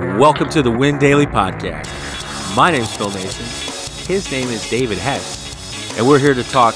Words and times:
Welcome 0.00 0.48
to 0.50 0.62
the 0.62 0.70
Win 0.70 0.98
Daily 0.98 1.26
Podcast. 1.26 1.86
My 2.56 2.70
name 2.70 2.80
is 2.80 2.96
Phil 2.96 3.10
Mason. 3.10 3.44
His 4.06 4.32
name 4.32 4.48
is 4.48 4.66
David 4.70 4.96
Hess. 4.96 5.94
And 5.98 6.08
we're 6.08 6.18
here 6.18 6.32
to 6.32 6.42
talk 6.42 6.74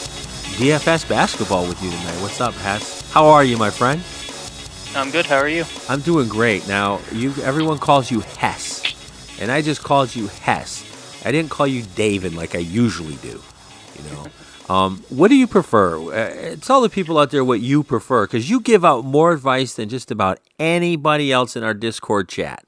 DFS 0.58 1.08
basketball 1.08 1.66
with 1.66 1.82
you 1.82 1.90
tonight. 1.90 2.20
What's 2.20 2.42
up, 2.42 2.52
Hess? 2.52 3.10
How 3.12 3.24
are 3.24 3.42
you, 3.42 3.56
my 3.56 3.70
friend? 3.70 4.02
I'm 4.94 5.10
good. 5.10 5.24
How 5.24 5.38
are 5.38 5.48
you? 5.48 5.64
I'm 5.88 6.02
doing 6.02 6.28
great. 6.28 6.68
Now, 6.68 7.00
you 7.12 7.32
everyone 7.42 7.78
calls 7.78 8.10
you 8.10 8.20
Hess. 8.20 8.82
And 9.40 9.50
I 9.50 9.62
just 9.62 9.82
called 9.82 10.14
you 10.14 10.26
Hess. 10.26 10.84
I 11.24 11.32
didn't 11.32 11.50
call 11.50 11.66
you 11.66 11.82
David 11.94 12.34
like 12.34 12.54
I 12.54 12.58
usually 12.58 13.16
do. 13.16 13.40
You 13.96 14.10
know. 14.10 14.26
Um, 14.66 15.04
what 15.10 15.28
do 15.28 15.34
you 15.36 15.46
prefer? 15.46 15.98
Uh, 15.98 16.56
tell 16.56 16.80
the 16.80 16.88
people 16.88 17.18
out 17.18 17.30
there 17.30 17.44
what 17.44 17.60
you 17.60 17.82
prefer, 17.82 18.24
because 18.26 18.48
you 18.48 18.60
give 18.60 18.82
out 18.82 19.04
more 19.04 19.32
advice 19.32 19.74
than 19.74 19.90
just 19.90 20.10
about 20.10 20.40
anybody 20.58 21.30
else 21.30 21.54
in 21.54 21.62
our 21.62 21.74
Discord 21.74 22.30
chat. 22.30 22.64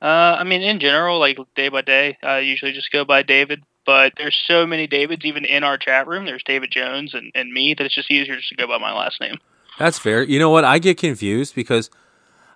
Uh, 0.00 0.36
I 0.38 0.44
mean, 0.44 0.62
in 0.62 0.80
general, 0.80 1.18
like 1.18 1.38
day 1.56 1.68
by 1.68 1.82
day, 1.82 2.18
I 2.22 2.38
usually 2.40 2.72
just 2.72 2.92
go 2.92 3.04
by 3.04 3.22
David. 3.22 3.64
But 3.84 4.12
there's 4.18 4.36
so 4.46 4.66
many 4.66 4.86
Davids 4.86 5.24
even 5.24 5.46
in 5.46 5.64
our 5.64 5.78
chat 5.78 6.06
room. 6.06 6.26
There's 6.26 6.42
David 6.44 6.70
Jones 6.70 7.14
and, 7.14 7.32
and 7.34 7.50
me 7.50 7.74
that 7.74 7.86
it's 7.86 7.94
just 7.94 8.10
easier 8.10 8.36
just 8.36 8.50
to 8.50 8.54
go 8.54 8.66
by 8.66 8.76
my 8.78 8.92
last 8.92 9.18
name. 9.20 9.38
That's 9.78 9.98
fair. 9.98 10.22
You 10.22 10.38
know 10.38 10.50
what? 10.50 10.64
I 10.64 10.78
get 10.78 10.98
confused 10.98 11.54
because 11.54 11.88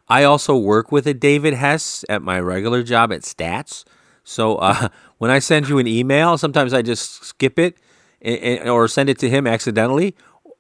I 0.09 0.25
also 0.25 0.57
work 0.57 0.93
with 0.93 1.07
a 1.07 1.15
David 1.15 1.55
Hess 1.55 2.05
at 2.11 2.21
my 2.21 2.39
regular 2.39 2.83
job 2.83 3.13
at 3.13 3.23
Stats. 3.23 3.85
So 4.25 4.57
uh, 4.57 4.89
when 5.19 5.31
I 5.31 5.39
send 5.39 5.69
you 5.69 5.79
an 5.79 5.87
email, 5.87 6.37
sometimes 6.37 6.75
I 6.75 6.83
just 6.83 7.25
skip 7.25 7.59
it 7.59 7.79
or 8.23 8.87
send 8.89 9.09
it 9.09 9.19
to 9.19 9.29
him 9.29 9.47
accidentally, 9.47 10.15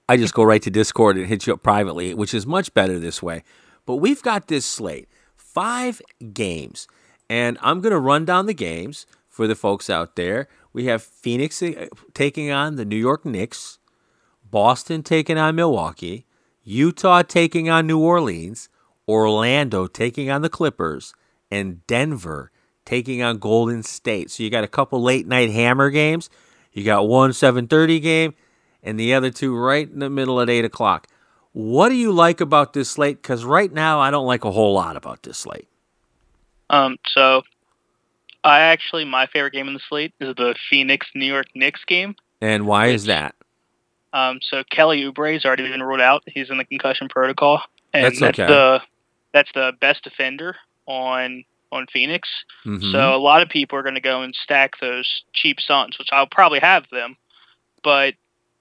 I 0.09 0.17
just 0.17 0.35
go 0.35 0.43
right 0.43 0.63
to 0.63 0.71
Discord 0.71 1.17
and 1.17 1.27
hit 1.27 1.47
you 1.47 1.53
up 1.53 1.63
privately, 1.63 2.13
which 2.15 2.35
is 2.35 2.47
much 2.47 2.75
better 2.75 2.99
this 2.99 3.23
way. 3.23 3.45
But 3.87 3.97
we've 3.97 4.23
got 4.23 4.49
this 4.49 4.67
slate, 4.67 5.09
five 5.52 6.01
games, 6.33 6.88
and 7.29 7.59
I'm 7.60 7.80
going 7.80 7.93
to 7.93 7.99
run 7.99 8.24
down 8.24 8.46
the 8.46 8.54
games 8.54 9.07
for 9.29 9.46
the 9.46 9.54
folks 9.54 9.88
out 9.88 10.16
there. 10.16 10.49
We 10.73 10.87
have 10.87 11.02
Phoenix 11.02 11.63
uh, 11.63 11.87
taking 12.15 12.51
on 12.51 12.77
the 12.77 12.85
New 12.85 12.96
York 12.96 13.24
Knicks, 13.24 13.79
Boston 14.51 15.02
taking 15.02 15.38
on 15.38 15.57
Milwaukee, 15.57 16.27
Utah 16.62 17.23
taking 17.23 17.68
on 17.68 17.87
New 17.87 17.99
Orleans, 17.99 18.68
Orlando 19.09 19.87
taking 19.87 20.30
on 20.30 20.43
the 20.43 20.49
Clippers, 20.49 21.15
and 21.51 21.87
Denver 21.87 22.51
taking 22.84 23.23
on 23.23 23.38
Golden 23.38 23.82
State. 23.82 24.30
So 24.30 24.43
you 24.43 24.51
got 24.51 24.65
a 24.65 24.68
couple 24.68 25.02
late 25.02 25.27
night 25.27 25.51
hammer 25.51 25.90
games. 25.90 26.30
You 26.73 26.84
got 26.84 27.09
one 27.09 27.30
7:30 27.30 28.01
game, 28.01 28.34
and 28.82 28.99
the 28.99 29.15
other 29.15 29.30
two 29.30 29.55
right 29.57 29.88
in 29.88 29.99
the 29.99 30.10
middle 30.10 30.40
at 30.40 30.51
eight 30.51 30.65
o'clock. 30.65 31.07
What 31.53 31.91
do 31.91 31.95
you 31.95 32.13
like 32.13 32.41
about 32.41 32.73
this 32.73 32.91
slate? 32.91 33.21
Because 33.21 33.45
right 33.45 33.73
now, 33.73 34.01
I 34.01 34.11
don't 34.11 34.27
like 34.27 34.45
a 34.45 34.51
whole 34.51 34.73
lot 34.73 34.97
about 34.97 35.23
this 35.23 35.39
slate. 35.39 35.69
Um, 36.71 36.97
so 37.07 37.43
I 38.43 38.61
actually 38.61 39.05
my 39.05 39.27
favorite 39.27 39.53
game 39.53 39.69
in 39.69 39.75
the 39.75 39.80
slate 39.89 40.15
is 40.21 40.35
the 40.37 40.55
Phoenix 40.71 41.07
New 41.15 41.27
York 41.27 41.47
Knicks 41.55 41.85
game. 41.87 42.17
And 42.41 42.67
why 42.67 42.89
is 42.89 43.05
that? 43.05 43.35
Um, 44.13 44.41
so 44.43 44.63
Kelly 44.71 45.03
Oubre 45.03 45.33
has 45.35 45.45
already 45.45 45.69
been 45.69 45.83
ruled 45.83 46.01
out. 46.01 46.23
He's 46.27 46.51
in 46.51 46.59
the 46.59 46.65
concussion 46.65 47.09
protocol, 47.09 47.63
and 47.93 48.05
that's, 48.05 48.21
that's 48.21 48.39
okay. 48.39 48.47
the 48.47 48.83
that's 49.33 49.51
the 49.55 49.73
best 49.80 50.05
defender 50.05 50.57
on 50.87 51.45
on 51.71 51.87
Phoenix. 51.93 52.29
Mm-hmm. 52.67 52.93
So 52.93 53.15
a 53.15 53.17
lot 53.17 53.43
of 53.43 53.49
people 53.49 53.79
are 53.79 53.83
going 53.83 53.95
to 53.95 54.01
go 54.01 54.23
and 54.23 54.35
stack 54.35 54.79
those 54.80 55.23
cheap 55.33 55.61
Suns, 55.61 55.99
which 55.99 56.09
I'll 56.13 56.27
probably 56.27 56.61
have 56.61 56.85
them. 56.91 57.17
But 57.83 58.15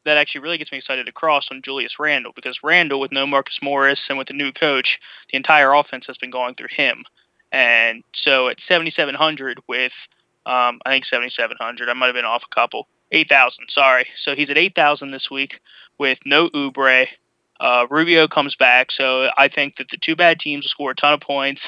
that 0.06 0.18
actually 0.18 0.42
really 0.42 0.58
gets 0.58 0.72
me 0.72 0.80
excited 0.80 1.06
to 1.06 1.12
cross 1.12 1.48
on 1.52 1.62
Julius 1.64 2.00
Randle 2.00 2.32
because 2.36 2.60
Randle, 2.64 3.00
with 3.00 3.12
no 3.12 3.26
Marcus 3.26 3.60
Morris 3.62 4.00
and 4.10 4.18
with 4.18 4.28
the 4.28 4.34
new 4.34 4.52
coach, 4.52 5.00
the 5.32 5.38
entire 5.38 5.74
offense 5.74 6.06
has 6.08 6.18
been 6.18 6.32
going 6.32 6.56
through 6.56 6.70
him. 6.76 7.04
And 7.52 8.04
so 8.14 8.48
at 8.48 8.58
7,700 8.68 9.60
with, 9.68 9.92
um, 10.46 10.80
I 10.86 10.92
think 10.92 11.06
7,700, 11.06 11.90
I 11.90 11.94
might 11.94 12.08
have 12.08 12.16
been 12.16 12.26
off 12.26 12.44
a 12.50 12.56
couple, 12.56 12.88
8,000, 13.12 13.66
sorry. 13.70 14.08
So 14.24 14.36
he's 14.36 14.50
at 14.50 14.58
8,000 14.58 15.12
this 15.12 15.30
week 15.30 15.60
with 15.98 16.18
no 16.26 16.50
Oubre. 16.50 17.08
Uh, 17.60 17.86
Rubio 17.90 18.28
comes 18.28 18.56
back, 18.56 18.92
so 18.92 19.30
I 19.38 19.48
think 19.48 19.78
that 19.78 19.88
the 19.92 19.98
two 19.98 20.16
bad 20.16 20.40
teams 20.40 20.64
will 20.64 20.70
score 20.70 20.92
a 20.92 20.96
ton 20.96 21.14
of 21.14 21.22
points. 21.22 21.62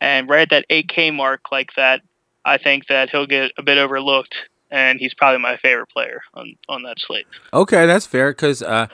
And 0.00 0.28
right 0.28 0.42
at 0.42 0.50
that 0.50 0.66
8K 0.70 1.14
mark 1.14 1.52
like 1.52 1.70
that, 1.76 2.02
I 2.44 2.58
think 2.58 2.88
that 2.88 3.10
he'll 3.10 3.26
get 3.26 3.52
a 3.58 3.62
bit 3.62 3.78
overlooked, 3.78 4.34
and 4.70 5.00
he's 5.00 5.14
probably 5.14 5.38
my 5.38 5.56
favorite 5.56 5.88
player 5.88 6.22
on, 6.34 6.56
on 6.68 6.82
that 6.82 6.98
slate. 6.98 7.26
Okay, 7.52 7.86
that's 7.86 8.06
fair 8.06 8.32
because 8.32 8.62
uh, 8.62 8.86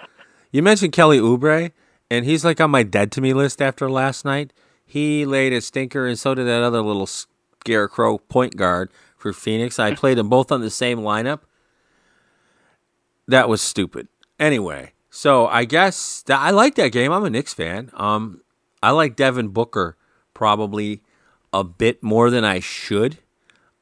you 0.51 0.63
mentioned 0.63 0.93
Kelly 0.93 1.19
Oubre, 1.19 1.73
and 2.11 2.25
he's 2.25 2.45
like 2.45 2.61
on 2.61 2.71
my 2.71 2.83
dead 2.83 3.13
to 3.13 3.21
me 3.21 3.33
list 3.33 3.63
after 3.63 3.91
last 3.91 4.25
night. 4.25 4.53
He 4.85 5.25
laid 5.25 5.53
a 5.53 5.61
stinker, 5.61 6.07
and 6.07 6.19
so 6.19 6.35
did 6.35 6.47
that 6.47 6.63
other 6.63 6.83
little 6.83 7.07
scarecrow 7.07 8.19
point 8.19 8.57
guard 8.57 8.91
for 9.17 9.33
Phoenix. 9.33 9.79
I 9.79 9.95
played 9.95 10.19
them 10.19 10.29
both 10.29 10.53
on 10.53 10.61
the 10.61 10.71
same 10.71 10.99
lineup. 10.99 11.41
That 13.27 13.49
was 13.49 13.63
stupid. 13.63 14.09
Anyway, 14.39 14.93
so 15.09 15.47
I 15.47 15.65
guess 15.65 16.25
I 16.29 16.51
like 16.51 16.75
that 16.75 16.93
game. 16.93 17.13
I'm 17.13 17.25
a 17.25 17.31
Knicks 17.31 17.55
fan. 17.55 17.91
Um, 17.95 18.43
I 18.83 18.91
like 18.91 19.17
Devin 19.17 19.49
Booker 19.49 19.97
probably 20.35 21.03
a 21.53 21.63
bit 21.63 22.03
more 22.03 22.31
than 22.31 22.45
I 22.45 22.61
should. 22.61 23.19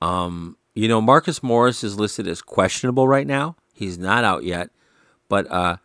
Um, 0.03 0.57
you 0.80 0.88
know, 0.88 1.02
Marcus 1.02 1.42
Morris 1.42 1.84
is 1.84 1.98
listed 1.98 2.26
as 2.26 2.41
questionable 2.41 3.06
right 3.06 3.26
now. 3.26 3.54
He's 3.74 3.98
not 3.98 4.24
out 4.24 4.44
yet, 4.44 4.70
but 5.28 5.46
uh, 5.52 5.76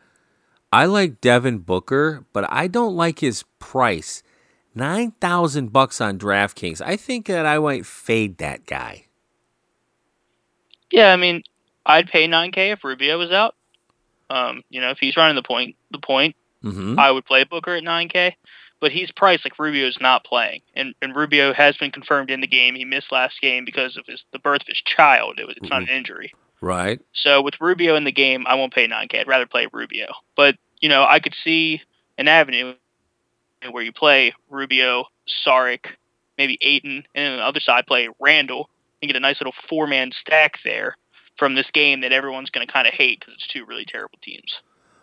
I 0.71 0.85
like 0.85 1.19
Devin 1.19 1.57
Booker, 1.57 2.23
but 2.31 2.49
I 2.49 2.67
don't 2.67 2.95
like 2.95 3.19
his 3.19 3.43
price. 3.59 4.23
Nine 4.73 5.11
thousand 5.19 5.73
bucks 5.73 5.99
on 5.99 6.17
DraftKings. 6.17 6.79
I 6.79 6.95
think 6.95 7.25
that 7.25 7.45
I 7.45 7.59
might 7.59 7.85
fade 7.85 8.37
that 8.37 8.65
guy. 8.65 9.07
Yeah, 10.89 11.11
I 11.11 11.17
mean, 11.17 11.43
I'd 11.85 12.07
pay 12.07 12.27
nine 12.27 12.53
K 12.53 12.71
if 12.71 12.81
Rubio 12.81 13.17
was 13.17 13.31
out. 13.31 13.55
Um, 14.29 14.63
you 14.69 14.79
know, 14.79 14.91
if 14.91 14.97
he's 14.99 15.17
running 15.17 15.35
the 15.35 15.43
point, 15.43 15.75
the 15.91 15.99
point, 15.99 16.37
mm-hmm. 16.63 16.97
I 16.97 17.11
would 17.11 17.25
play 17.25 17.43
Booker 17.43 17.75
at 17.75 17.83
nine 17.83 18.07
K 18.07 18.37
but 18.85 18.91
he's 18.91 19.11
priced 19.11 19.43
like 19.43 19.57
Rubio's 19.57 19.97
not 19.99 20.23
playing, 20.25 20.61
and 20.75 20.93
and 21.01 21.15
Rubio 21.15 21.55
has 21.55 21.75
been 21.75 21.89
confirmed 21.89 22.29
in 22.29 22.39
the 22.39 22.45
game. 22.45 22.75
He 22.75 22.85
missed 22.85 23.11
last 23.11 23.41
game 23.41 23.65
because 23.65 23.97
of 23.97 24.05
his 24.05 24.21
the 24.31 24.37
birth 24.37 24.61
of 24.61 24.67
his 24.67 24.83
child. 24.85 25.39
It 25.39 25.47
was 25.47 25.55
it's 25.57 25.67
not 25.67 25.79
an 25.79 25.87
mm-hmm. 25.87 25.97
injury. 25.97 26.33
Right. 26.61 27.01
So 27.11 27.41
with 27.41 27.55
Rubio 27.59 27.95
in 27.95 28.03
the 28.03 28.11
game, 28.11 28.45
I 28.45 28.53
won't 28.53 28.75
pay 28.75 28.87
9K. 28.87 29.21
I'd 29.21 29.27
rather 29.27 29.47
play 29.47 29.67
Rubio. 29.73 30.13
But 30.35 30.57
you 30.81 30.89
know, 30.89 31.03
I 31.03 31.19
could 31.19 31.33
see 31.43 31.81
an 32.19 32.27
avenue 32.27 32.75
where 33.71 33.81
you 33.81 33.91
play 33.91 34.35
Rubio, 34.51 35.05
Saric, 35.43 35.87
maybe 36.37 36.59
Ayton, 36.61 37.07
and 37.15 37.33
on 37.33 37.37
the 37.39 37.43
other 37.43 37.59
side 37.59 37.87
play 37.87 38.07
Randle 38.21 38.69
and 39.01 39.09
get 39.09 39.17
a 39.17 39.19
nice 39.19 39.41
little 39.41 39.55
four 39.67 39.87
man 39.87 40.11
stack 40.21 40.59
there 40.63 40.95
from 41.39 41.55
this 41.55 41.71
game 41.73 42.01
that 42.01 42.11
everyone's 42.11 42.51
going 42.51 42.67
to 42.67 42.71
kind 42.71 42.85
of 42.85 42.93
hate 42.93 43.21
because 43.21 43.33
it's 43.33 43.47
two 43.47 43.65
really 43.65 43.85
terrible 43.85 44.19
teams. 44.21 44.59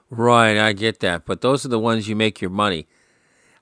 Right, 0.09 0.56
I 0.56 0.72
get 0.72 1.00
that, 1.00 1.26
but 1.26 1.41
those 1.41 1.65
are 1.65 1.69
the 1.69 1.81
ones 1.81 2.06
you 2.06 2.15
make 2.15 2.41
your 2.41 2.50
money. 2.50 2.87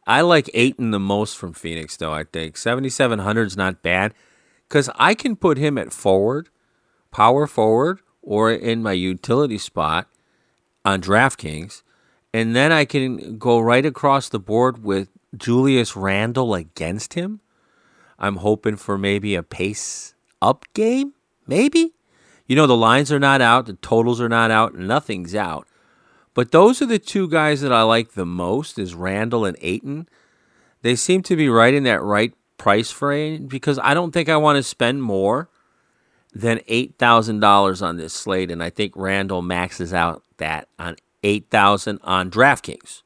I 0.07 0.23
like 0.23 0.51
Ayton 0.55 0.91
the 0.91 1.01
most 1.01 1.37
from 1.37 1.53
Phoenix, 1.53 1.97
though. 1.97 2.13
I 2.13 2.25
think 2.25 2.57
7,700 2.57 3.47
is 3.47 3.57
not 3.57 3.83
bad 3.83 4.15
because 4.69 4.91
I 4.97 5.15
can 5.15 5.37
put 5.37 5.59
him 5.59 5.77
at 5.79 5.93
forward, 5.93 6.49
power 7.11 7.47
forward, 7.47 8.01
or 8.23 8.53
in 8.53 8.83
my 8.83 8.93
utility 8.93 9.59
spot 9.59 10.09
on 10.85 11.01
DraftKings. 11.01 11.83
And 12.33 12.55
then 12.55 12.71
I 12.71 12.85
can 12.85 13.39
go 13.39 13.59
right 13.59 13.85
across 13.85 14.29
the 14.29 14.39
board 14.39 14.85
with 14.85 15.09
Julius 15.37 15.97
Randle 15.97 16.55
against 16.55 17.15
him. 17.15 17.41
I'm 18.19 18.37
hoping 18.37 18.77
for 18.77 18.99
maybe 18.99 19.35
a 19.35 19.43
pace 19.43 20.15
up 20.41 20.65
game, 20.75 21.15
maybe. 21.47 21.93
You 22.47 22.57
know, 22.57 22.67
the 22.67 22.77
lines 22.77 23.13
are 23.13 23.21
not 23.21 23.41
out, 23.41 23.67
the 23.67 23.75
totals 23.75 24.21
are 24.21 24.29
not 24.29 24.51
out, 24.51 24.75
nothing's 24.75 25.35
out. 25.35 25.67
But 26.41 26.53
those 26.53 26.81
are 26.81 26.87
the 26.87 26.99
two 26.99 27.29
guys 27.29 27.61
that 27.61 27.71
I 27.71 27.83
like 27.83 28.13
the 28.13 28.25
most 28.25 28.79
is 28.79 28.95
Randle 28.95 29.45
and 29.45 29.59
Ayton. 29.61 30.09
They 30.81 30.97
seem 30.97 31.23
to 31.25 31.37
be 31.37 31.51
right 31.51 31.75
in 31.75 31.83
that 31.83 32.01
right 32.01 32.33
price 32.57 32.91
frame 32.91 33.47
because 33.47 33.79
I 33.79 33.93
don't 33.93 34.11
think 34.11 34.31
I 34.31 34.39
want 34.39 34.57
to 34.57 34.63
spend 34.63 35.03
more 35.03 35.51
than 36.33 36.63
eight 36.67 36.95
thousand 36.99 37.41
dollars 37.41 37.83
on 37.83 37.99
this 37.99 38.15
slate, 38.15 38.51
and 38.51 38.63
I 38.63 38.71
think 38.71 38.95
Randle 38.97 39.43
maxes 39.43 39.93
out 39.93 40.23
that 40.39 40.67
on 40.79 40.97
eight 41.23 41.51
thousand 41.51 41.99
on 42.05 42.31
DraftKings. 42.31 43.03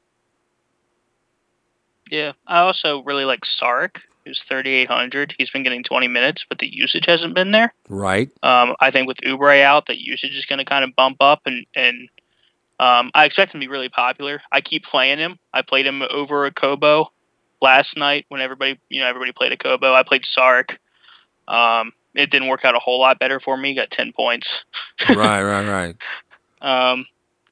Yeah, 2.09 2.31
I 2.47 2.59
also 2.59 3.03
really 3.03 3.25
like 3.25 3.41
Saric, 3.61 3.97
who's 4.23 4.41
thirty 4.47 4.69
eight 4.69 4.87
hundred. 4.87 5.35
He's 5.37 5.49
been 5.49 5.63
getting 5.63 5.83
twenty 5.83 6.07
minutes, 6.07 6.45
but 6.47 6.59
the 6.59 6.73
usage 6.73 7.03
hasn't 7.05 7.35
been 7.35 7.51
there. 7.51 7.73
Right. 7.89 8.29
Um, 8.43 8.77
I 8.79 8.91
think 8.91 9.09
with 9.09 9.17
Oubre 9.25 9.61
out, 9.61 9.87
the 9.87 10.01
usage 10.01 10.35
is 10.35 10.45
going 10.45 10.59
to 10.59 10.65
kind 10.65 10.85
of 10.85 10.95
bump 10.95 11.17
up, 11.19 11.41
and 11.45 11.65
and 11.75 12.07
um, 12.79 13.11
I 13.13 13.25
expect 13.25 13.53
him 13.53 13.61
to 13.61 13.65
be 13.65 13.71
really 13.71 13.89
popular. 13.89 14.41
I 14.51 14.61
keep 14.61 14.83
playing 14.83 15.19
him. 15.19 15.39
I 15.53 15.61
played 15.61 15.85
him 15.85 16.01
over 16.01 16.49
Okobo 16.49 17.07
last 17.61 17.95
night 17.95 18.25
when 18.29 18.41
everybody, 18.41 18.79
you 18.89 19.01
know, 19.01 19.07
everybody 19.07 19.31
played 19.31 19.57
Okobo. 19.57 19.93
I 19.93 20.03
played 20.03 20.25
Sark. 20.31 20.77
Um, 21.47 21.93
it 22.13 22.31
didn't 22.31 22.47
work 22.47 22.65
out 22.65 22.75
a 22.75 22.79
whole 22.79 22.99
lot 22.99 23.19
better 23.19 23.39
for 23.39 23.55
me. 23.55 23.75
Got 23.75 23.91
ten 23.91 24.11
points. 24.13 24.47
right, 25.09 25.41
right, 25.41 25.67
right. 25.67 25.95
Um, 26.61 27.05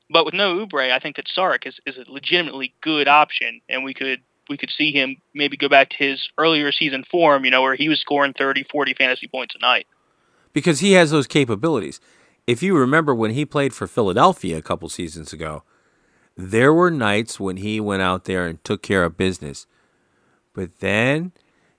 but 0.09 0.25
with 0.25 0.33
no 0.33 0.65
Oubre, 0.65 0.91
I 0.91 0.99
think 0.99 1.15
that 1.15 1.27
Sark 1.33 1.65
is, 1.65 1.79
is 1.85 1.97
a 1.97 2.11
legitimately 2.11 2.73
good 2.81 3.07
option, 3.07 3.61
and 3.69 3.83
we 3.83 3.93
could 3.93 4.21
we 4.49 4.57
could 4.57 4.71
see 4.77 4.91
him 4.91 5.17
maybe 5.33 5.55
go 5.55 5.69
back 5.69 5.89
to 5.91 5.97
his 5.97 6.29
earlier 6.37 6.71
season 6.71 7.05
form, 7.09 7.45
you 7.45 7.51
know, 7.51 7.61
where 7.61 7.75
he 7.75 7.87
was 7.87 7.99
scoring 7.99 8.33
30, 8.33 8.65
40 8.69 8.93
fantasy 8.93 9.27
points 9.27 9.55
a 9.55 9.59
night. 9.59 9.87
Because 10.51 10.81
he 10.81 10.93
has 10.93 11.11
those 11.11 11.27
capabilities. 11.27 12.01
If 12.45 12.61
you 12.61 12.77
remember 12.77 13.15
when 13.15 13.31
he 13.31 13.45
played 13.45 13.73
for 13.73 13.87
Philadelphia 13.87 14.57
a 14.57 14.61
couple 14.61 14.89
seasons 14.89 15.31
ago, 15.31 15.63
there 16.35 16.73
were 16.73 16.91
nights 16.91 17.39
when 17.39 17.57
he 17.57 17.79
went 17.79 18.01
out 18.01 18.25
there 18.25 18.47
and 18.47 18.61
took 18.63 18.81
care 18.81 19.03
of 19.03 19.17
business. 19.17 19.65
But 20.53 20.79
then, 20.79 21.31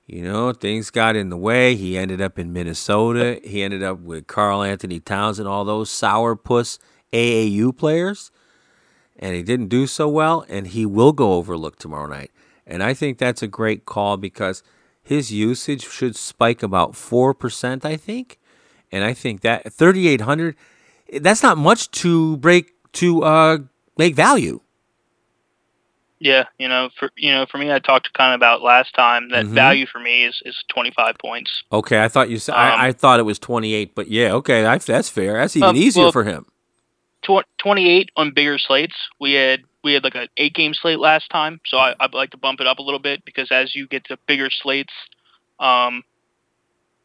you 0.06 0.22
know, 0.22 0.52
things 0.52 0.90
got 0.90 1.16
in 1.16 1.28
the 1.28 1.36
way. 1.36 1.74
He 1.74 1.98
ended 1.98 2.20
up 2.20 2.38
in 2.38 2.52
Minnesota. 2.52 3.40
He 3.44 3.62
ended 3.62 3.82
up 3.82 4.00
with 4.00 4.26
Karl-Anthony 4.26 5.00
Towns 5.00 5.38
and 5.38 5.46
all 5.46 5.64
those 5.64 5.90
sourpuss 5.90 6.78
AAU 7.12 7.76
players. 7.76 8.30
And 9.18 9.34
he 9.34 9.42
didn't 9.42 9.68
do 9.68 9.86
so 9.86 10.08
well, 10.08 10.44
and 10.48 10.68
he 10.68 10.86
will 10.86 11.12
go 11.12 11.34
overlooked 11.34 11.80
tomorrow 11.80 12.08
night. 12.08 12.30
And 12.66 12.82
I 12.82 12.94
think 12.94 13.18
that's 13.18 13.42
a 13.42 13.48
great 13.48 13.84
call 13.84 14.16
because 14.16 14.62
his 15.02 15.30
usage 15.30 15.86
should 15.86 16.16
spike 16.16 16.62
about 16.62 16.92
4%, 16.92 17.84
I 17.84 17.96
think. 17.96 18.38
And 18.92 19.04
I 19.04 19.14
think 19.14 19.40
that 19.42 19.72
3,800, 19.72 20.56
that's 21.20 21.42
not 21.42 21.58
much 21.58 21.90
to 22.02 22.36
break, 22.38 22.72
to 22.92 23.24
uh, 23.24 23.58
make 23.96 24.14
value. 24.14 24.60
Yeah, 26.24 26.44
you 26.58 26.68
know, 26.68 26.88
for 26.98 27.10
you 27.16 27.32
know, 27.32 27.44
for 27.50 27.58
me, 27.58 27.70
I 27.70 27.80
talked 27.80 28.10
kind 28.14 28.32
of 28.32 28.38
about 28.38 28.62
last 28.62 28.94
time 28.94 29.28
that 29.28 29.44
mm-hmm. 29.44 29.54
value 29.54 29.84
for 29.84 29.98
me 29.98 30.24
is, 30.24 30.40
is 30.46 30.56
twenty 30.72 30.90
five 30.90 31.16
points. 31.18 31.64
Okay, 31.70 32.02
I 32.02 32.08
thought 32.08 32.30
you 32.30 32.38
said 32.38 32.54
um, 32.54 32.60
I, 32.60 32.86
I, 32.86 32.92
thought 32.92 33.20
it 33.20 33.24
was 33.24 33.38
twenty 33.38 33.74
eight, 33.74 33.94
but 33.94 34.08
yeah, 34.08 34.32
okay, 34.32 34.64
I, 34.64 34.78
that's 34.78 35.10
fair. 35.10 35.34
That's 35.34 35.54
even 35.54 35.68
uh, 35.68 35.72
easier 35.74 36.04
well, 36.04 36.12
for 36.12 36.24
him. 36.24 36.46
Tw- 37.22 37.44
twenty 37.58 37.90
eight 37.90 38.10
on 38.16 38.32
bigger 38.32 38.56
slates. 38.58 38.94
We 39.20 39.34
had 39.34 39.64
we 39.82 39.92
had 39.92 40.02
like 40.02 40.14
an 40.14 40.28
eight 40.38 40.54
game 40.54 40.72
slate 40.72 40.98
last 40.98 41.28
time, 41.30 41.60
so 41.66 41.76
I, 41.76 41.94
I'd 42.00 42.14
like 42.14 42.30
to 42.30 42.38
bump 42.38 42.60
it 42.60 42.66
up 42.66 42.78
a 42.78 42.82
little 42.82 43.00
bit 43.00 43.22
because 43.26 43.48
as 43.50 43.74
you 43.74 43.86
get 43.86 44.06
to 44.06 44.16
bigger 44.26 44.48
slates, 44.50 44.94
um, 45.60 46.04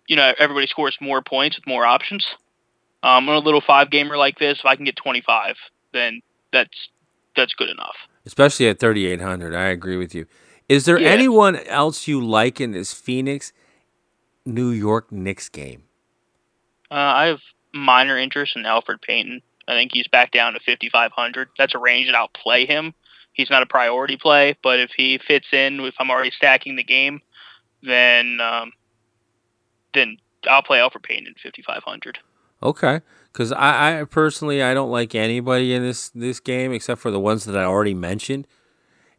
you 0.10 0.16
know, 0.16 0.34
everybody 0.38 0.68
scores 0.68 0.98
more 1.00 1.22
points 1.22 1.56
with 1.56 1.68
more 1.68 1.86
options. 1.86 2.26
Um, 3.02 3.30
on 3.30 3.36
a 3.36 3.40
little 3.40 3.62
five 3.62 3.90
gamer 3.90 4.18
like 4.18 4.40
this, 4.40 4.60
if 4.60 4.66
I 4.66 4.76
can 4.76 4.84
get 4.84 4.98
twenty 4.98 5.22
five, 5.22 5.56
then 5.94 6.20
that's 6.52 6.90
that's 7.38 7.54
good 7.54 7.70
enough. 7.70 7.96
Especially 8.26 8.68
at 8.68 8.80
3800, 8.80 9.56
I 9.56 9.68
agree 9.68 9.96
with 9.96 10.14
you. 10.14 10.26
Is 10.68 10.86
there 10.86 11.00
yeah. 11.00 11.10
anyone 11.10 11.56
else 11.56 12.08
you 12.08 12.24
like 12.24 12.60
in 12.60 12.72
this 12.72 12.94
Phoenix 12.94 13.54
New 14.46 14.70
York 14.72 15.12
Knicks 15.12 15.48
game? 15.48 15.84
Uh, 16.92 16.96
I 16.96 17.26
have 17.28 17.40
minor 17.74 18.18
interest 18.18 18.56
in 18.56 18.64
Elfrid 18.64 19.02
Payton. 19.02 19.42
I 19.68 19.74
think 19.74 19.92
he's 19.94 20.08
back 20.08 20.32
down 20.32 20.54
to 20.54 20.60
5500. 20.60 21.50
That's 21.58 21.76
a 21.76 21.80
range 21.80 22.08
that 22.08 22.16
I'll 22.16 22.28
play 22.28 22.66
him. 22.66 22.94
He's 23.34 23.50
not 23.50 23.64
a 23.64 23.68
priority 23.68 24.18
play, 24.18 24.58
but 24.62 24.80
if 24.80 24.92
he 24.98 25.18
fits 25.18 25.48
in, 25.54 25.80
if 25.80 25.96
I'm 26.00 26.12
already 26.12 26.32
stacking 26.32 26.76
the 26.76 26.84
game, 26.84 27.22
then 27.82 28.42
um, 28.42 28.74
then 29.94 30.18
I'll 30.50 30.64
play 30.64 30.80
Elfrid 30.80 31.04
Payton 31.04 31.28
in 31.28 31.34
5500. 31.42 32.20
Okay, 32.62 33.02
because 33.32 33.52
I, 33.52 34.02
I 34.02 34.04
personally 34.04 34.62
I 34.62 34.74
don't 34.74 34.92
like 34.92 35.16
anybody 35.16 35.74
in 35.74 35.82
this 35.82 36.10
this 36.10 36.40
game 36.40 36.74
except 36.74 37.00
for 37.00 37.12
the 37.12 37.20
ones 37.20 37.46
that 37.46 37.58
I 37.58 37.64
already 37.64 37.94
mentioned. 37.94 38.48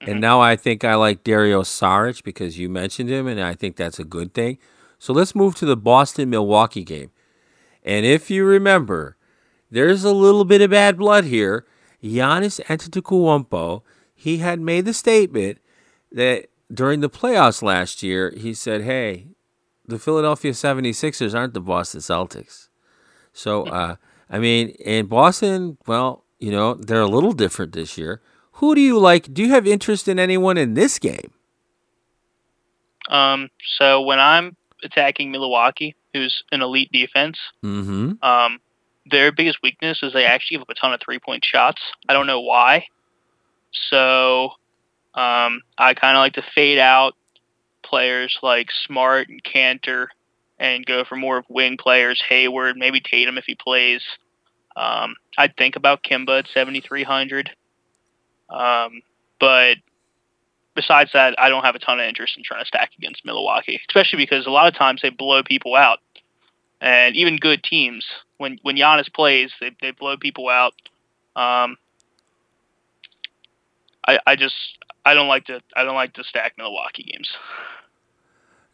Mm-hmm. 0.01 0.11
And 0.11 0.21
now 0.21 0.41
I 0.41 0.57
think 0.57 0.85
I 0.85 0.95
like 0.95 1.25
Dario 1.25 1.63
Saric 1.63 2.23
because 2.23 2.59
you 2.59 2.69
mentioned 2.69 3.09
him, 3.09 3.27
and 3.27 3.41
I 3.41 3.55
think 3.55 3.77
that's 3.77 3.99
a 3.99 4.05
good 4.05 4.35
thing. 4.35 4.59
So 4.99 5.15
let's 5.15 5.35
move 5.35 5.55
to 5.57 5.67
the 5.67 5.77
Boston 5.77 6.29
Milwaukee 6.29 6.85
game. 6.85 7.11
And 7.83 8.05
if 8.05 8.31
you 8.31 8.45
remember, 8.45 9.17
there's 9.71 10.05
a 10.05 10.13
little 10.13 10.45
bit 10.45 10.61
of 10.61 10.71
bad 10.71 10.99
blood 10.99 11.25
here. 11.25 11.65
Giannis 12.03 12.61
Antetokounmpo, 12.67 13.83
he 14.15 14.39
had 14.39 14.61
made 14.61 14.85
the 14.85 14.93
statement 14.93 15.59
that 16.13 16.47
during 16.73 17.01
the 17.01 17.11
playoffs 17.11 17.63
last 17.63 18.03
year, 18.03 18.35
he 18.37 18.53
said, 18.53 18.83
"Hey, 18.83 19.29
the 19.91 19.99
Philadelphia 19.99 20.53
76ers 20.53 21.35
aren't 21.35 21.55
the 21.55 21.61
Boston 21.61 22.01
Celtics." 22.01 22.69
So, 23.33 23.65
uh, 23.65 23.97
I 24.29 24.39
mean, 24.39 24.69
in 24.81 25.07
Boston, 25.07 25.79
well, 25.87 26.25
you 26.39 26.51
know, 26.51 26.75
they're 26.75 27.01
a 27.01 27.07
little 27.07 27.33
different 27.33 27.73
this 27.73 27.99
year. 27.99 28.21
Who 28.55 28.75
do 28.75 28.81
you 28.81 28.99
like? 28.99 29.33
Do 29.33 29.43
you 29.43 29.51
have 29.51 29.67
interest 29.67 30.09
in 30.09 30.19
anyone 30.19 30.57
in 30.57 30.75
this 30.75 30.99
game? 30.99 31.33
Um, 33.09 33.49
so 33.79 34.03
when 34.03 34.21
I'm 34.21 34.57
attacking 34.83 35.31
Milwaukee, 35.31 35.97
who's 36.13 36.45
an 36.53 36.63
elite 36.63 36.91
defense, 36.93 37.39
mm-hmm. 37.65 38.23
um, 38.23 38.61
their 39.11 39.33
biggest 39.33 39.59
weakness 39.63 40.01
is 40.03 40.13
they 40.13 40.25
actually 40.25 40.57
give 40.57 40.63
up 40.63 40.71
a 40.71 40.75
ton 40.75 40.93
of 40.93 41.01
three 41.01 41.19
point 41.19 41.45
shots. 41.45 41.81
I 42.09 42.13
don't 42.13 42.27
know 42.27 42.41
why. 42.41 42.87
So 43.91 44.51
um, 45.15 45.63
I 45.79 45.95
kind 45.95 46.17
of 46.17 46.21
like 46.21 46.35
to 46.35 46.45
fade 46.55 46.79
out 46.79 47.15
players 47.91 48.39
like 48.43 48.69
Smart 48.87 49.29
and 49.29 49.43
Kanter 49.43 50.07
and 50.59 50.87
go 50.87 51.05
for 51.05 51.17
more 51.17 51.39
of 51.39 51.45
wing 51.49 51.77
players, 51.77 52.23
Hayward, 52.29 52.77
maybe 52.77 53.01
Tatum 53.01 53.37
if 53.37 53.45
he 53.45 53.55
plays. 53.55 54.03
Um, 54.77 55.17
I'd 55.37 55.57
think 55.57 55.77
about 55.77 56.05
Kemba 56.05 56.41
at 56.41 56.47
7,300. 56.55 57.51
Um, 58.49 59.03
but 59.41 59.79
besides 60.75 61.11
that, 61.15 61.35
I 61.39 61.49
don't 61.49 61.65
have 61.65 61.75
a 61.75 61.79
ton 61.79 61.99
of 61.99 62.07
interest 62.07 62.37
in 62.37 62.45
trying 62.45 62.63
to 62.63 62.67
stack 62.67 62.91
against 62.97 63.25
Milwaukee, 63.25 63.81
especially 63.89 64.19
because 64.19 64.47
a 64.47 64.51
lot 64.51 64.69
of 64.69 64.75
times 64.75 65.03
they 65.03 65.11
blow 65.11 65.43
people 65.43 65.75
out. 65.75 65.99
And 66.81 67.17
even 67.17 67.37
good 67.37 67.63
teams, 67.63 68.07
when 68.39 68.59
when 68.63 68.77
Giannis 68.77 69.13
plays, 69.13 69.51
they 69.61 69.71
they 69.83 69.91
blow 69.91 70.17
people 70.17 70.49
out. 70.49 70.73
Um, 71.37 71.77
I 74.07 74.19
I 74.27 74.37
just 74.37 74.55
I 75.05 75.13
don't 75.13 75.29
like 75.29 75.45
to 75.47 75.61
I 75.77 75.85
don't 75.85 75.95
like 75.95 76.15
to 76.15 76.25
stack 76.25 76.55
Milwaukee 76.57 77.03
games. 77.03 77.29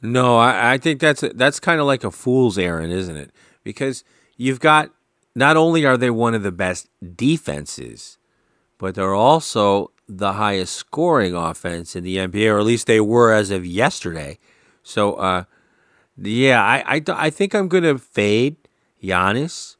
No, 0.02 0.38
I, 0.38 0.74
I 0.74 0.78
think 0.78 1.00
that's 1.00 1.24
that's 1.34 1.60
kind 1.60 1.80
of 1.80 1.86
like 1.86 2.04
a 2.04 2.10
fool's 2.10 2.58
errand, 2.58 2.92
isn't 2.92 3.16
it? 3.16 3.30
Because 3.64 4.04
you've 4.36 4.60
got 4.60 4.90
not 5.34 5.56
only 5.56 5.84
are 5.84 5.96
they 5.96 6.10
one 6.10 6.34
of 6.34 6.42
the 6.42 6.52
best 6.52 6.88
defenses, 7.14 8.18
but 8.78 8.94
they're 8.94 9.14
also 9.14 9.90
the 10.08 10.34
highest 10.34 10.74
scoring 10.74 11.34
offense 11.34 11.96
in 11.96 12.04
the 12.04 12.16
NBA, 12.16 12.52
or 12.52 12.58
at 12.58 12.64
least 12.64 12.86
they 12.86 13.00
were 13.00 13.32
as 13.32 13.50
of 13.50 13.66
yesterday. 13.66 14.38
So, 14.82 15.14
uh, 15.14 15.44
yeah, 16.16 16.62
I, 16.62 16.96
I, 16.96 17.02
I 17.08 17.30
think 17.30 17.54
I'm 17.54 17.68
going 17.68 17.82
to 17.84 17.98
fade 17.98 18.56
Giannis. 19.02 19.76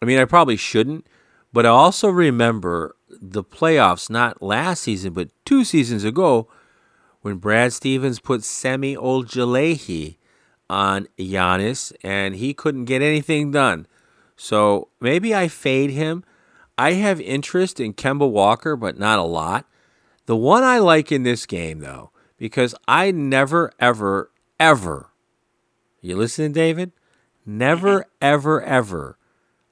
I 0.00 0.04
mean, 0.04 0.18
I 0.18 0.24
probably 0.24 0.56
shouldn't, 0.56 1.06
but 1.52 1.66
I 1.66 1.68
also 1.68 2.08
remember 2.08 2.96
the 3.10 3.44
playoffs, 3.44 4.08
not 4.08 4.42
last 4.42 4.82
season, 4.82 5.12
but 5.12 5.28
two 5.44 5.64
seasons 5.64 6.02
ago, 6.02 6.48
when 7.22 7.36
Brad 7.36 7.72
Stevens 7.72 8.20
put 8.20 8.44
Semi 8.44 8.94
Ojeleye 8.94 10.16
on 10.68 11.08
Giannis 11.18 11.92
and 12.04 12.36
he 12.36 12.52
couldn't 12.52 12.84
get 12.84 13.02
anything 13.02 13.50
done. 13.50 13.86
So 14.36 14.88
maybe 15.00 15.34
I 15.34 15.48
fade 15.48 15.90
him. 15.90 16.24
I 16.76 16.92
have 16.92 17.20
interest 17.20 17.80
in 17.80 17.94
Kemba 17.94 18.28
Walker, 18.30 18.76
but 18.76 18.98
not 18.98 19.18
a 19.18 19.24
lot. 19.24 19.66
The 20.26 20.36
one 20.36 20.62
I 20.62 20.78
like 20.78 21.12
in 21.12 21.22
this 21.22 21.46
game, 21.46 21.80
though, 21.80 22.10
because 22.38 22.74
I 22.86 23.10
never, 23.10 23.72
ever, 23.78 24.30
ever, 24.58 25.10
you 26.00 26.16
listening, 26.16 26.52
David? 26.52 26.92
Never, 27.46 28.06
ever, 28.20 28.62
ever 28.62 29.18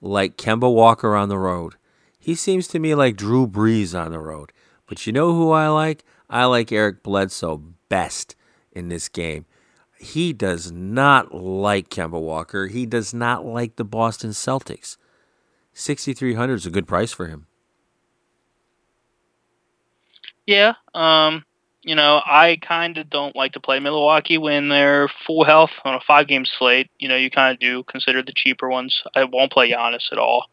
like 0.00 0.36
Kemba 0.36 0.72
Walker 0.72 1.14
on 1.16 1.28
the 1.28 1.38
road. 1.38 1.74
He 2.18 2.34
seems 2.34 2.68
to 2.68 2.78
me 2.78 2.94
like 2.94 3.16
Drew 3.16 3.46
Brees 3.46 3.98
on 3.98 4.12
the 4.12 4.18
road. 4.18 4.52
But 4.86 5.06
you 5.06 5.12
know 5.12 5.32
who 5.32 5.50
I 5.52 5.68
like? 5.68 6.04
I 6.30 6.44
like 6.44 6.70
Eric 6.70 7.02
Bledsoe 7.02 7.62
best 7.88 8.36
in 8.72 8.88
this 8.88 9.08
game. 9.08 9.46
He 9.98 10.32
does 10.32 10.70
not 10.70 11.34
like 11.34 11.90
Kemba 11.90 12.20
Walker. 12.20 12.68
He 12.68 12.86
does 12.86 13.12
not 13.12 13.44
like 13.44 13.76
the 13.76 13.84
Boston 13.84 14.30
Celtics. 14.30 14.96
6300 15.74 16.54
is 16.54 16.66
a 16.66 16.70
good 16.70 16.86
price 16.86 17.12
for 17.12 17.26
him. 17.26 17.46
Yeah, 20.46 20.74
um, 20.94 21.44
you 21.82 21.94
know, 21.94 22.20
I 22.24 22.58
kind 22.60 22.96
of 22.98 23.10
don't 23.10 23.36
like 23.36 23.52
to 23.52 23.60
play 23.60 23.78
Milwaukee 23.78 24.38
when 24.38 24.68
they're 24.68 25.08
full 25.26 25.44
health 25.44 25.70
on 25.84 25.94
a 25.94 26.00
five 26.00 26.28
game 26.28 26.44
slate. 26.44 26.90
You 26.98 27.08
know, 27.08 27.16
you 27.16 27.30
kind 27.30 27.52
of 27.52 27.60
do 27.60 27.82
consider 27.84 28.22
the 28.22 28.32
cheaper 28.34 28.68
ones. 28.68 29.02
I 29.14 29.24
won't 29.24 29.52
play 29.52 29.70
Giannis 29.70 30.12
at 30.12 30.18
all. 30.18 30.46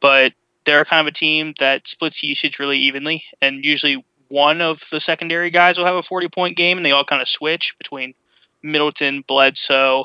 But 0.00 0.32
they're 0.66 0.84
kind 0.84 1.06
of 1.06 1.12
a 1.14 1.16
team 1.16 1.54
that 1.60 1.82
splits 1.86 2.22
usage 2.22 2.58
really 2.58 2.78
evenly, 2.78 3.24
and 3.40 3.64
usually 3.64 4.04
one 4.30 4.60
of 4.60 4.78
the 4.90 5.00
secondary 5.00 5.50
guys 5.50 5.76
will 5.76 5.84
have 5.84 5.96
a 5.96 6.02
40 6.02 6.28
point 6.28 6.56
game, 6.56 6.78
and 6.78 6.86
they 6.86 6.92
all 6.92 7.04
kind 7.04 7.20
of 7.20 7.28
switch 7.28 7.74
between 7.78 8.14
Middleton, 8.62 9.24
Bledsoe, 9.26 10.04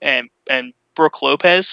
and 0.00 0.28
and 0.48 0.72
Brook 0.94 1.22
Lopez. 1.22 1.66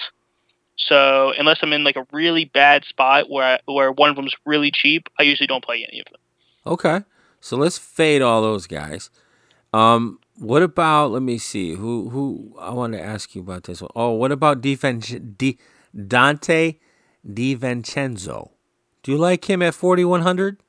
So 0.76 1.32
unless 1.38 1.58
I'm 1.62 1.72
in 1.72 1.84
like 1.84 1.96
a 1.96 2.06
really 2.10 2.46
bad 2.46 2.84
spot 2.84 3.28
where 3.28 3.44
I, 3.44 3.58
where 3.70 3.92
one 3.92 4.08
of 4.08 4.16
them's 4.16 4.34
really 4.46 4.70
cheap, 4.70 5.08
I 5.18 5.24
usually 5.24 5.46
don't 5.46 5.64
play 5.64 5.86
any 5.86 6.00
of 6.00 6.06
them. 6.06 6.20
Okay, 6.66 7.04
so 7.40 7.56
let's 7.56 7.78
fade 7.78 8.22
all 8.22 8.40
those 8.40 8.66
guys. 8.66 9.10
Um, 9.74 10.18
what 10.36 10.62
about? 10.62 11.12
Let 11.12 11.22
me 11.22 11.36
see. 11.36 11.74
Who 11.74 12.08
who 12.08 12.56
I 12.58 12.70
want 12.70 12.94
to 12.94 13.00
ask 13.00 13.34
you 13.34 13.42
about 13.42 13.64
this 13.64 13.82
one. 13.82 13.90
Oh, 13.94 14.12
what 14.12 14.32
about 14.32 14.62
defense? 14.62 15.14
D, 15.36 15.58
Donte 15.94 16.78
DiVincenzo. 17.28 18.50
Do 19.02 19.12
you 19.12 19.18
like 19.18 19.48
him 19.48 19.62
at 19.62 19.74
4100? 19.74 20.62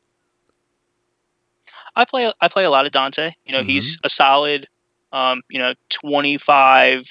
I 1.95 2.05
play 2.05 2.31
I 2.39 2.48
play 2.48 2.63
a 2.63 2.69
lot 2.69 2.86
of 2.86 2.91
Donte. 2.91 3.33
You 3.45 3.53
know, 3.53 3.60
mm-hmm. 3.60 3.69
he's 3.69 3.98
a 4.03 4.10
solid, 4.10 4.67
um, 5.12 5.41
you 5.50 5.60
know, 5.60 5.74
25, 6.01 7.03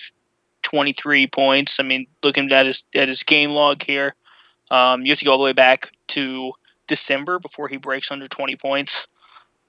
23 0.63 1.27
points. 1.29 1.73
I 1.79 1.83
mean, 1.83 2.07
looking 2.23 2.51
at 2.53 2.67
his 2.67 2.83
at 2.95 3.09
his 3.09 3.23
game 3.27 3.51
log 3.51 3.83
here, 3.83 4.15
um, 4.71 5.05
you 5.05 5.13
have 5.13 5.19
to 5.19 5.25
go 5.25 5.33
all 5.33 5.39
the 5.39 5.45
way 5.45 5.53
back 5.53 5.89
to 6.15 6.53
December 6.89 7.39
before 7.39 7.69
he 7.69 7.77
breaks 7.77 8.09
under 8.11 8.29
20 8.29 8.57
points. 8.57 8.93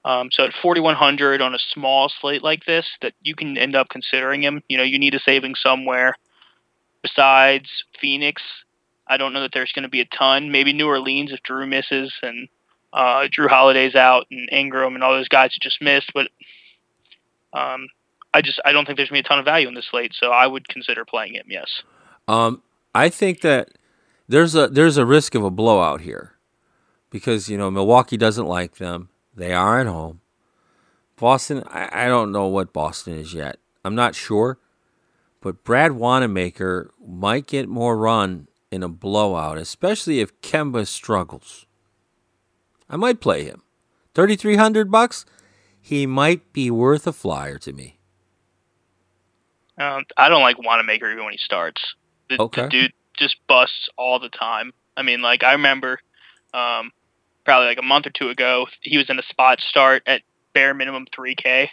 Um, 0.04 0.30
so 0.32 0.44
at 0.44 0.52
4,100 0.60 1.40
on 1.40 1.54
a 1.54 1.58
small 1.72 2.10
slate 2.20 2.42
like 2.42 2.64
this, 2.64 2.86
that 3.02 3.14
you 3.22 3.36
can 3.36 3.56
end 3.56 3.76
up 3.76 3.88
considering 3.88 4.42
him. 4.42 4.62
You 4.68 4.76
know, 4.76 4.82
you 4.82 4.98
need 4.98 5.14
a 5.14 5.20
saving 5.20 5.54
somewhere. 5.54 6.16
Besides 7.02 7.68
Phoenix, 8.00 8.42
I 9.06 9.16
don't 9.16 9.32
know 9.32 9.42
that 9.42 9.52
there's 9.52 9.72
going 9.72 9.84
to 9.84 9.88
be 9.88 10.00
a 10.00 10.06
ton. 10.06 10.50
Maybe 10.50 10.72
New 10.72 10.86
Orleans 10.86 11.32
if 11.32 11.40
Jrue 11.42 11.68
misses 11.68 12.12
and 12.22 12.48
uh, 12.92 13.28
Jrue 13.28 13.48
Holiday's 13.48 13.94
out 13.94 14.26
and 14.30 14.48
Ingram 14.52 14.94
and 14.94 15.02
all 15.02 15.12
those 15.12 15.28
guys 15.28 15.56
just 15.60 15.80
missed. 15.80 16.12
But 16.14 16.28
um, 17.52 17.88
I 18.34 18.42
just 18.42 18.60
I 18.64 18.72
don't 18.72 18.86
think 18.86 18.96
there's 18.96 19.08
to 19.08 19.14
be 19.14 19.20
a 19.20 19.22
ton 19.22 19.38
of 19.38 19.44
value 19.44 19.68
in 19.68 19.74
this 19.74 19.86
slate, 19.90 20.12
so 20.18 20.30
I 20.30 20.46
would 20.46 20.68
consider 20.68 21.04
playing 21.04 21.34
him. 21.34 21.46
Yes. 21.48 21.82
Um, 22.28 22.62
I 22.94 23.08
think 23.08 23.40
that 23.40 23.70
there's 24.28 24.54
a 24.54 24.68
there's 24.68 24.96
a 24.96 25.06
risk 25.06 25.34
of 25.34 25.44
a 25.44 25.50
blowout 25.50 26.02
here 26.02 26.34
because 27.10 27.48
you 27.48 27.58
know 27.58 27.70
Milwaukee 27.70 28.16
doesn't 28.16 28.46
like 28.46 28.76
them. 28.76 29.08
They 29.34 29.52
are 29.52 29.80
at 29.80 29.86
home. 29.86 30.20
Boston, 31.16 31.62
I, 31.68 32.06
I 32.06 32.08
don't 32.08 32.32
know 32.32 32.46
what 32.46 32.72
Boston 32.72 33.14
is 33.14 33.32
yet. 33.32 33.58
I'm 33.84 33.94
not 33.94 34.14
sure, 34.14 34.58
but 35.40 35.62
Brad 35.64 35.92
Wanamaker 35.92 36.90
might 37.04 37.46
get 37.46 37.68
more 37.68 37.96
run 37.96 38.48
in 38.70 38.82
a 38.82 38.88
blowout, 38.88 39.58
especially 39.58 40.20
if 40.20 40.40
Kemba 40.40 40.86
struggles. 40.86 41.66
I 42.92 42.96
might 42.96 43.20
play 43.20 43.44
him. 43.44 43.62
3300 44.14 44.90
bucks, 44.90 45.24
he 45.80 46.06
might 46.06 46.52
be 46.52 46.70
worth 46.70 47.06
a 47.06 47.12
flyer 47.12 47.58
to 47.58 47.72
me. 47.72 47.98
Um, 49.78 50.04
I 50.18 50.28
don't 50.28 50.42
like 50.42 50.62
Wanamaker 50.62 51.10
even 51.10 51.24
when 51.24 51.32
he 51.32 51.38
starts. 51.38 51.82
The, 52.28 52.40
okay. 52.40 52.64
the 52.64 52.68
dude 52.68 52.92
just 53.16 53.36
busts 53.48 53.88
all 53.96 54.20
the 54.20 54.28
time. 54.28 54.72
I 54.96 55.02
mean, 55.02 55.22
like 55.22 55.42
I 55.42 55.52
remember 55.52 55.98
um, 56.52 56.92
probably 57.44 57.68
like 57.68 57.78
a 57.78 57.82
month 57.82 58.06
or 58.06 58.10
two 58.10 58.28
ago, 58.28 58.66
he 58.82 58.98
was 58.98 59.08
in 59.08 59.18
a 59.18 59.22
spot 59.22 59.60
start 59.60 60.02
at 60.06 60.22
bare 60.52 60.74
minimum 60.74 61.06
3K, 61.16 61.68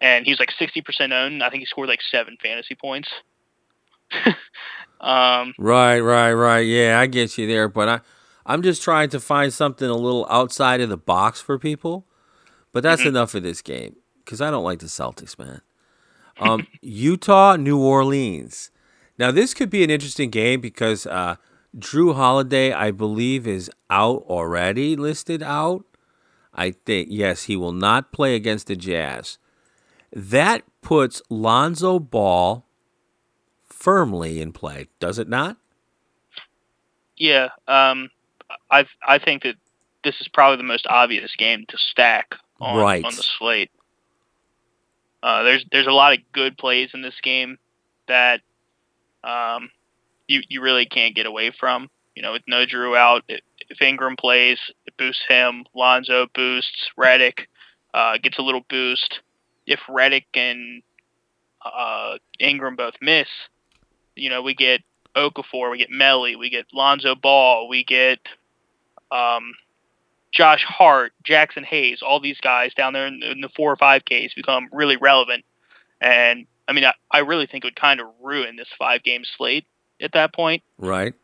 and 0.00 0.24
he 0.26 0.32
was 0.32 0.40
like 0.40 0.50
60% 0.60 1.12
owned. 1.12 1.42
I 1.42 1.50
think 1.50 1.60
he 1.60 1.66
scored 1.66 1.88
like 1.88 2.00
seven 2.10 2.36
fantasy 2.42 2.74
points. 2.74 3.08
um, 5.00 5.54
right, 5.58 6.00
right, 6.00 6.32
right. 6.32 6.60
Yeah, 6.60 6.98
I 7.00 7.06
get 7.06 7.38
you 7.38 7.46
there, 7.46 7.68
but 7.68 7.88
I, 7.88 8.00
I'm 8.46 8.62
just 8.62 8.82
trying 8.82 9.10
to 9.10 9.20
find 9.20 9.52
something 9.52 9.88
a 9.88 9.96
little 9.96 10.26
outside 10.30 10.80
of 10.80 10.88
the 10.88 10.96
box 10.96 11.40
for 11.40 11.58
people. 11.58 12.06
But 12.72 12.82
that's 12.82 13.00
mm-hmm. 13.00 13.08
enough 13.08 13.34
of 13.34 13.42
this 13.42 13.60
game 13.60 13.96
because 14.24 14.40
I 14.40 14.50
don't 14.50 14.64
like 14.64 14.78
the 14.78 14.86
Celtics, 14.86 15.38
man. 15.38 15.62
Um, 16.38 16.66
Utah, 16.80 17.56
New 17.56 17.78
Orleans. 17.78 18.70
Now 19.18 19.30
this 19.30 19.52
could 19.54 19.70
be 19.70 19.82
an 19.82 19.90
interesting 19.90 20.30
game 20.30 20.60
because 20.60 21.06
uh, 21.06 21.36
Jrue 21.76 22.14
Holiday, 22.14 22.72
I 22.72 22.90
believe, 22.90 23.46
is 23.46 23.70
out 23.90 24.24
already, 24.28 24.94
listed 24.94 25.42
out. 25.42 25.84
I 26.54 26.70
think, 26.70 27.08
yes, 27.10 27.44
he 27.44 27.56
will 27.56 27.72
not 27.72 28.12
play 28.12 28.34
against 28.34 28.66
the 28.66 28.76
Jazz. 28.76 29.38
That 30.12 30.62
puts 30.80 31.20
Lonzo 31.28 31.98
Ball 31.98 32.66
firmly 33.62 34.40
in 34.40 34.52
play, 34.52 34.88
does 35.00 35.18
it 35.18 35.28
not? 35.28 35.56
Yeah, 37.16 37.48
um, 37.66 38.10
I 38.70 38.86
I 39.06 39.18
think 39.18 39.42
that 39.42 39.56
this 40.04 40.20
is 40.20 40.28
probably 40.28 40.58
the 40.58 40.62
most 40.62 40.86
obvious 40.88 41.34
game 41.36 41.64
to 41.68 41.78
stack 41.78 42.34
on, 42.60 42.76
right. 42.76 43.04
on 43.04 43.14
the 43.14 43.22
slate. 43.22 43.70
Uh, 45.22 45.42
there's 45.42 45.64
there's 45.72 45.86
a 45.86 45.92
lot 45.92 46.12
of 46.12 46.20
good 46.32 46.56
plays 46.56 46.90
in 46.94 47.02
this 47.02 47.18
game 47.22 47.58
that 48.06 48.40
um, 49.24 49.70
you 50.28 50.42
you 50.48 50.62
really 50.62 50.86
can't 50.86 51.14
get 51.14 51.26
away 51.26 51.50
from. 51.58 51.90
You 52.14 52.22
know, 52.22 52.32
with 52.32 52.42
no 52.46 52.64
Jrue 52.64 52.96
out, 52.96 53.24
if 53.28 53.82
Ingram 53.82 54.16
plays, 54.16 54.58
it 54.86 54.96
boosts 54.96 55.24
him. 55.28 55.64
Lonzo 55.74 56.26
boosts. 56.34 56.90
Redick 56.98 57.46
uh, 57.92 58.18
gets 58.18 58.38
a 58.38 58.42
little 58.42 58.64
boost. 58.70 59.20
If 59.66 59.80
Redick 59.88 60.24
and 60.34 60.82
uh, 61.64 62.18
Ingram 62.38 62.76
both 62.76 62.94
miss, 63.00 63.28
you 64.14 64.30
know, 64.30 64.42
we 64.42 64.54
get 64.54 64.82
Okafor, 65.16 65.70
we 65.70 65.78
get 65.78 65.90
Melli, 65.90 66.38
we 66.38 66.50
get 66.50 66.66
Lonzo 66.72 67.14
Ball, 67.14 67.68
we 67.68 67.82
get 67.84 68.18
um, 69.10 69.54
Josh 70.32 70.64
Hart, 70.64 71.12
Jaxson 71.26 71.64
Hayes, 71.64 72.02
all 72.02 72.20
these 72.20 72.38
guys 72.40 72.74
down 72.74 72.92
there 72.92 73.06
in, 73.06 73.22
in 73.22 73.40
the 73.40 73.48
four 73.48 73.72
or 73.72 73.76
five 73.76 74.04
Ks 74.04 74.34
become 74.34 74.68
really 74.72 74.96
relevant. 74.96 75.44
And 76.00 76.46
I 76.68 76.72
mean, 76.72 76.84
I, 76.84 76.92
I 77.10 77.20
really 77.20 77.46
think 77.46 77.64
it 77.64 77.68
would 77.68 77.80
kind 77.80 78.00
of 78.00 78.08
ruin 78.22 78.56
this 78.56 78.68
five 78.78 79.02
game 79.02 79.22
slate 79.36 79.64
at 80.00 80.12
that 80.12 80.34
point. 80.34 80.62
Right. 80.78 81.14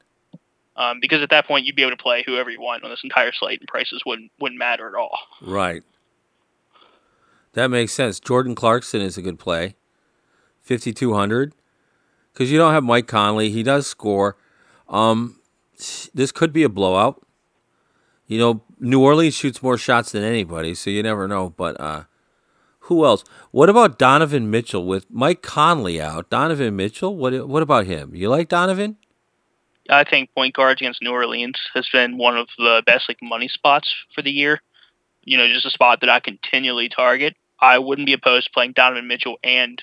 Um, 0.75 1.01
because 1.01 1.21
at 1.21 1.29
that 1.31 1.47
point 1.47 1.67
you'd 1.67 1.77
be 1.77 1.83
able 1.83 1.91
to 1.91 2.03
play 2.03 2.23
whoever 2.25 2.49
you 2.49 2.61
want 2.61 2.83
on 2.83 2.89
this 2.89 3.05
entire 3.05 3.33
slate, 3.33 3.61
and 3.61 3.69
prices 3.69 4.03
wouldn't 4.07 4.33
wouldn't 4.41 4.59
matter 4.59 4.89
at 4.89 4.95
all. 4.95 5.19
Right. 5.43 5.83
That 7.53 7.69
makes 7.69 7.93
sense. 7.93 8.19
Jordan 8.19 8.55
Clarkson 8.55 9.03
is 9.03 9.19
a 9.19 9.23
good 9.23 9.39
play, 9.39 9.75
fifty 10.63 10.95
two 10.95 11.13
hundred, 11.13 11.53
because 12.33 12.51
you 12.51 12.59
don't 12.59 12.73
have 12.73 12.85
Mike 12.85 13.07
Conley. 13.07 13.51
He 13.51 13.62
does 13.62 13.87
score. 13.87 14.37
Um, 14.89 15.41
this 16.15 16.33
could 16.33 16.53
be 16.53 16.62
a 16.62 16.69
blowout. 16.69 17.25
You 18.27 18.39
know, 18.39 18.62
New 18.79 19.03
Orleans 19.03 19.35
shoots 19.35 19.62
more 19.62 19.77
shots 19.77 20.12
than 20.12 20.23
anybody, 20.23 20.75
so 20.75 20.91
you 20.91 21.03
never 21.03 21.29
know. 21.29 21.51
But 21.51 21.81
uh, 21.81 22.05
who 22.81 23.05
else? 23.05 23.25
What 23.51 23.69
about 23.69 23.99
Donovan 23.99 24.51
Mitchell 24.51 24.87
with 24.87 25.07
Mike 25.11 25.43
Conley 25.43 26.01
out? 26.01 26.31
Donovan 26.31 26.77
Mitchell, 26.77 27.17
what 27.17 27.49
what 27.49 27.62
about 27.62 27.87
him? 27.87 28.15
You 28.15 28.29
like 28.29 28.49
Donovan? 28.49 28.97
I 29.91 30.05
think 30.05 30.33
point 30.35 30.55
guards 30.55 30.81
against 30.81 31.03
New 31.03 31.11
Orleans 31.11 31.59
has 31.75 31.89
been 31.93 32.17
one 32.17 32.37
of 32.37 32.49
the 32.57 32.83
best 32.87 33.09
like 33.09 33.19
money 33.23 33.49
spots 33.49 33.93
for 34.15 34.23
the 34.23 34.31
year. 34.31 34.61
You 35.25 35.37
know, 35.37 35.47
just 35.47 35.67
a 35.67 35.71
spot 35.71 36.01
that 36.01 36.09
I 36.11 36.21
continually 36.21 36.89
target. 36.89 37.37
I 37.61 37.79
wouldn't 37.79 38.07
be 38.07 38.12
opposed 38.12 38.47
to 38.47 38.53
playing 38.53 38.73
Donovan 38.73 39.07
Mitchell 39.07 39.39
and 39.45 39.81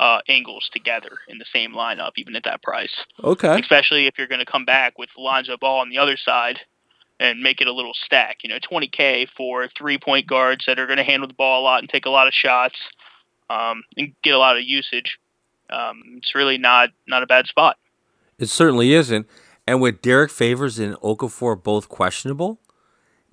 uh, 0.00 0.20
Ingles 0.26 0.70
together 0.72 1.18
in 1.28 1.36
the 1.36 1.44
same 1.52 1.72
lineup, 1.72 2.12
even 2.16 2.34
at 2.34 2.44
that 2.44 2.62
price. 2.62 2.94
Okay. 3.22 3.60
Especially 3.60 4.06
if 4.06 4.16
you're 4.16 4.26
going 4.26 4.40
to 4.40 4.50
come 4.50 4.64
back 4.64 4.98
with 4.98 5.10
Lonzo 5.16 5.58
Ball 5.58 5.80
on 5.80 5.90
the 5.90 5.98
other 5.98 6.16
side 6.16 6.58
and 7.20 7.40
make 7.40 7.60
it 7.60 7.68
a 7.68 7.72
little 7.72 7.92
stack. 8.06 8.38
You 8.42 8.48
know, 8.48 8.58
20K 8.58 9.28
for 9.36 9.68
three 9.76 9.98
point 9.98 10.26
guards 10.26 10.64
that 10.66 10.78
are 10.78 10.86
going 10.86 10.96
to 10.96 11.04
handle 11.04 11.28
the 11.28 11.34
ball 11.34 11.60
a 11.60 11.64
lot 11.64 11.80
and 11.80 11.88
take 11.88 12.06
a 12.06 12.10
lot 12.10 12.26
of 12.26 12.32
shots 12.32 12.76
um, 13.50 13.84
and 13.94 14.14
get 14.22 14.34
a 14.34 14.38
lot 14.38 14.56
of 14.56 14.64
usage. 14.64 15.18
Um, 15.68 16.02
it's 16.16 16.34
really 16.34 16.56
not 16.56 16.88
not 17.06 17.22
a 17.22 17.26
bad 17.26 17.46
spot. 17.46 17.76
It 18.38 18.48
certainly 18.48 18.94
isn't. 18.94 19.28
And 19.66 19.82
with 19.82 20.00
Derrick 20.00 20.30
Favors 20.30 20.78
and 20.78 20.96
Okafor 20.96 21.62
both 21.62 21.90
questionable, 21.90 22.58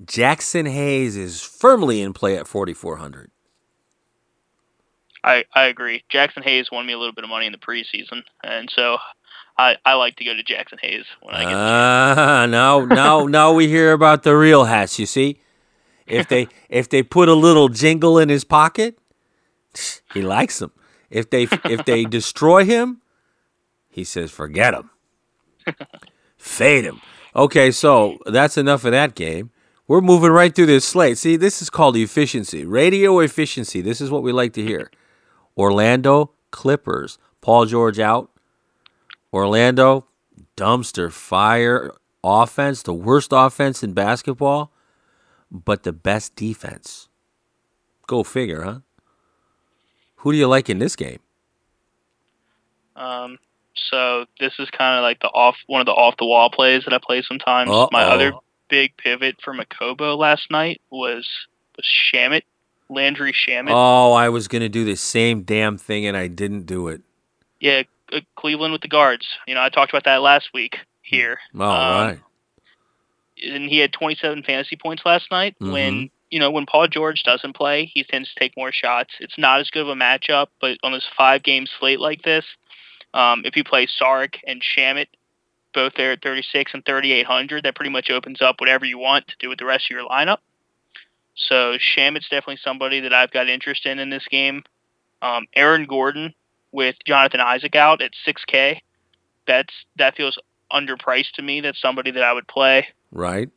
Jaxson 0.04 0.70
Hayes 0.70 1.16
is 1.16 1.42
firmly 1.42 2.02
in 2.02 2.12
play 2.12 2.38
at 2.38 2.46
4,400. 2.46 3.32
I, 5.24 5.46
I 5.54 5.66
agree. 5.66 6.04
Jaxson 6.12 6.44
Hayes 6.44 6.70
won 6.72 6.86
me 6.86 6.94
a 6.94 6.98
little 6.98 7.14
bit 7.14 7.24
of 7.24 7.30
money 7.30 7.46
in 7.46 7.52
the 7.52 7.58
preseason, 7.58 8.24
and 8.44 8.70
so 8.74 8.98
I, 9.58 9.76
I 9.86 9.94
like 9.94 10.16
to 10.18 10.26
go 10.26 10.34
to 10.34 10.44
Jaxson 10.44 10.80
Hayes 10.82 11.06
when 11.22 11.36
I 11.36 11.44
get. 11.44 11.54
Ah, 11.54 12.42
uh, 12.42 12.46
now 12.46 12.86
now 12.86 13.26
now 13.26 13.54
we 13.54 13.68
hear 13.68 13.92
about 13.92 14.24
the 14.24 14.36
real 14.36 14.66
hats. 14.66 15.00
You 15.00 15.06
see, 15.06 15.42
if 16.06 16.28
they 16.28 16.48
if 16.70 16.90
they 16.90 17.04
put 17.04 17.30
a 17.30 17.34
little 17.34 17.70
jingle 17.70 18.20
in 18.20 18.30
his 18.30 18.44
pocket, 18.44 18.98
he 20.14 20.22
likes 20.22 20.60
them. 20.60 20.72
If 21.10 21.30
they 21.30 21.48
if 21.66 21.86
they 21.86 22.06
destroy 22.06 22.66
him, 22.66 23.02
he 23.90 24.04
says 24.04 24.32
forget 24.32 24.74
him, 24.74 24.92
fade 26.38 26.86
him. 26.86 27.02
Okay, 27.36 27.72
so 27.72 28.18
that's 28.26 28.58
enough 28.58 28.86
of 28.86 28.92
that 28.92 29.16
game. 29.16 29.52
We're 29.88 30.02
moving 30.02 30.32
right 30.32 30.54
through 30.54 30.66
this 30.66 30.86
slate. 30.86 31.18
See, 31.18 31.38
this 31.38 31.62
is 31.62 31.70
called 31.70 31.96
efficiency, 31.96 32.66
radio 32.66 33.20
efficiency. 33.20 33.80
This 33.80 34.02
is 34.02 34.12
what 34.12 34.22
we 34.22 34.32
like 34.32 34.54
to 34.54 34.64
hear. 34.64 34.92
Orlando 35.58 36.32
Clippers. 36.52 37.18
Paul 37.42 37.66
George 37.66 38.00
out. 38.00 38.30
Orlando, 39.34 40.06
dumpster 40.56 41.12
fire 41.12 41.92
offense, 42.24 42.82
the 42.82 42.94
worst 42.94 43.30
offense 43.32 43.84
in 43.84 43.94
basketball, 43.94 44.72
but 45.52 45.84
the 45.84 45.94
best 45.94 46.36
defense. 46.36 47.10
Go 48.08 48.24
figure, 48.24 48.62
huh? 48.64 48.80
Who 50.18 50.32
do 50.32 50.38
you 50.38 50.48
like 50.48 50.70
in 50.70 50.80
this 50.80 50.96
game? 50.96 51.20
Um, 52.96 53.38
so 53.76 54.26
this 54.40 54.54
is 54.60 54.70
kind 54.72 54.98
of 54.98 55.04
like 55.04 55.20
the 55.20 55.28
off 55.28 55.56
one 55.68 55.82
of 55.82 55.86
the 55.86 55.94
off 55.94 56.18
the 56.18 56.26
wall 56.26 56.50
plays 56.50 56.84
that 56.86 56.94
I 56.94 57.00
play 57.02 57.22
sometimes. 57.22 57.70
Uh-oh. 57.70 57.90
My 57.92 58.04
other 58.04 58.34
big 58.70 58.98
pivot 58.98 59.38
for 59.44 59.54
Makobo 59.54 60.18
last 60.18 60.50
night 60.50 60.82
was 60.90 61.28
was 61.76 61.86
Shamet, 61.86 62.44
Landry 62.89 63.34
Shamet. 63.34 63.72
Oh, 63.72 64.13
I 64.13 64.29
was 64.29 64.48
gonna 64.48 64.70
do 64.70 64.86
the 64.86 64.96
same 64.96 65.44
damn 65.44 65.77
thing 65.77 66.06
and 66.06 66.15
I 66.15 66.27
didn't 66.27 66.65
do 66.65 66.88
it. 66.88 67.01
Yeah, 67.60 67.84
uh, 68.13 68.22
Cleveland 68.36 68.74
with 68.74 68.82
the 68.82 68.88
guards. 68.88 69.27
You 69.48 69.56
know, 69.56 69.62
I 69.62 69.70
talked 69.70 69.91
about 69.91 70.06
that 70.06 70.22
last 70.22 70.50
week 70.53 70.77
here. 71.01 71.39
All 71.58 71.62
um, 71.62 72.08
right. 72.08 72.20
And 73.44 73.70
he 73.70 73.77
had 73.79 73.94
27 73.94 74.44
fantasy 74.44 74.75
points 74.75 75.03
last 75.06 75.29
night 75.29 75.56
mm-hmm. 75.60 75.72
when 75.72 76.10
you 76.29 76.39
know, 76.39 76.51
when 76.51 76.65
Paul 76.65 76.88
George 76.88 77.24
doesn't 77.24 77.56
play, 77.56 77.86
he 77.86 78.03
tends 78.03 78.29
to 78.34 78.39
take 78.39 78.58
more 78.58 78.72
shots. 78.72 79.12
It's 79.20 79.38
not 79.38 79.62
as 79.62 79.70
good 79.70 79.84
of 79.84 79.89
a 79.89 79.96
matchup, 79.96 80.48
but 80.60 80.77
on 80.84 80.91
this 80.91 81.08
five 81.17 81.44
game 81.44 81.65
slate 81.79 82.00
like 82.00 82.24
this, 82.24 82.46
um, 83.13 83.44
if 83.46 83.56
you 83.56 83.63
play 83.63 83.88
Saric 83.88 84.36
and 84.46 84.62
Shamet, 84.62 85.08
both 85.74 85.94
there 85.96 86.12
at 86.12 86.22
36 86.22 86.72
and 86.74 86.86
3,800, 86.86 87.63
that 87.63 87.75
pretty 87.75 87.91
much 87.91 88.10
opens 88.10 88.41
up 88.41 88.60
whatever 88.60 88.86
you 88.86 88.98
want 88.98 89.27
to 89.27 89.36
do 89.39 89.50
with 89.50 89.60
the 89.60 89.65
rest 89.65 89.86
of 89.86 89.91
your 89.91 90.08
lineup. 90.08 90.39
So 91.38 91.77
Shamet's 91.77 92.29
definitely 92.29 92.60
somebody 92.63 93.01
that 93.01 93.13
I've 93.13 93.32
got 93.32 93.48
interest 93.48 93.86
in 93.86 94.00
in 94.00 94.10
this 94.10 94.25
game. 94.29 94.63
Um, 95.22 95.46
Aaron 95.56 95.86
Gordon 95.86 96.34
with 96.72 96.96
Jonathan 97.06 97.39
Isaac 97.39 97.75
out 97.75 98.01
at 98.01 98.12
6K, 98.27 98.79
that's 99.48 99.74
that 99.98 100.15
feels 100.15 100.38
underpriced 100.72 101.32
to 101.36 101.41
me. 101.41 101.62
That's 101.62 101.82
somebody 101.82 102.12
that 102.12 102.24
I 102.24 102.34
would 102.34 102.48
play. 102.48 102.88
Right. 103.12 103.50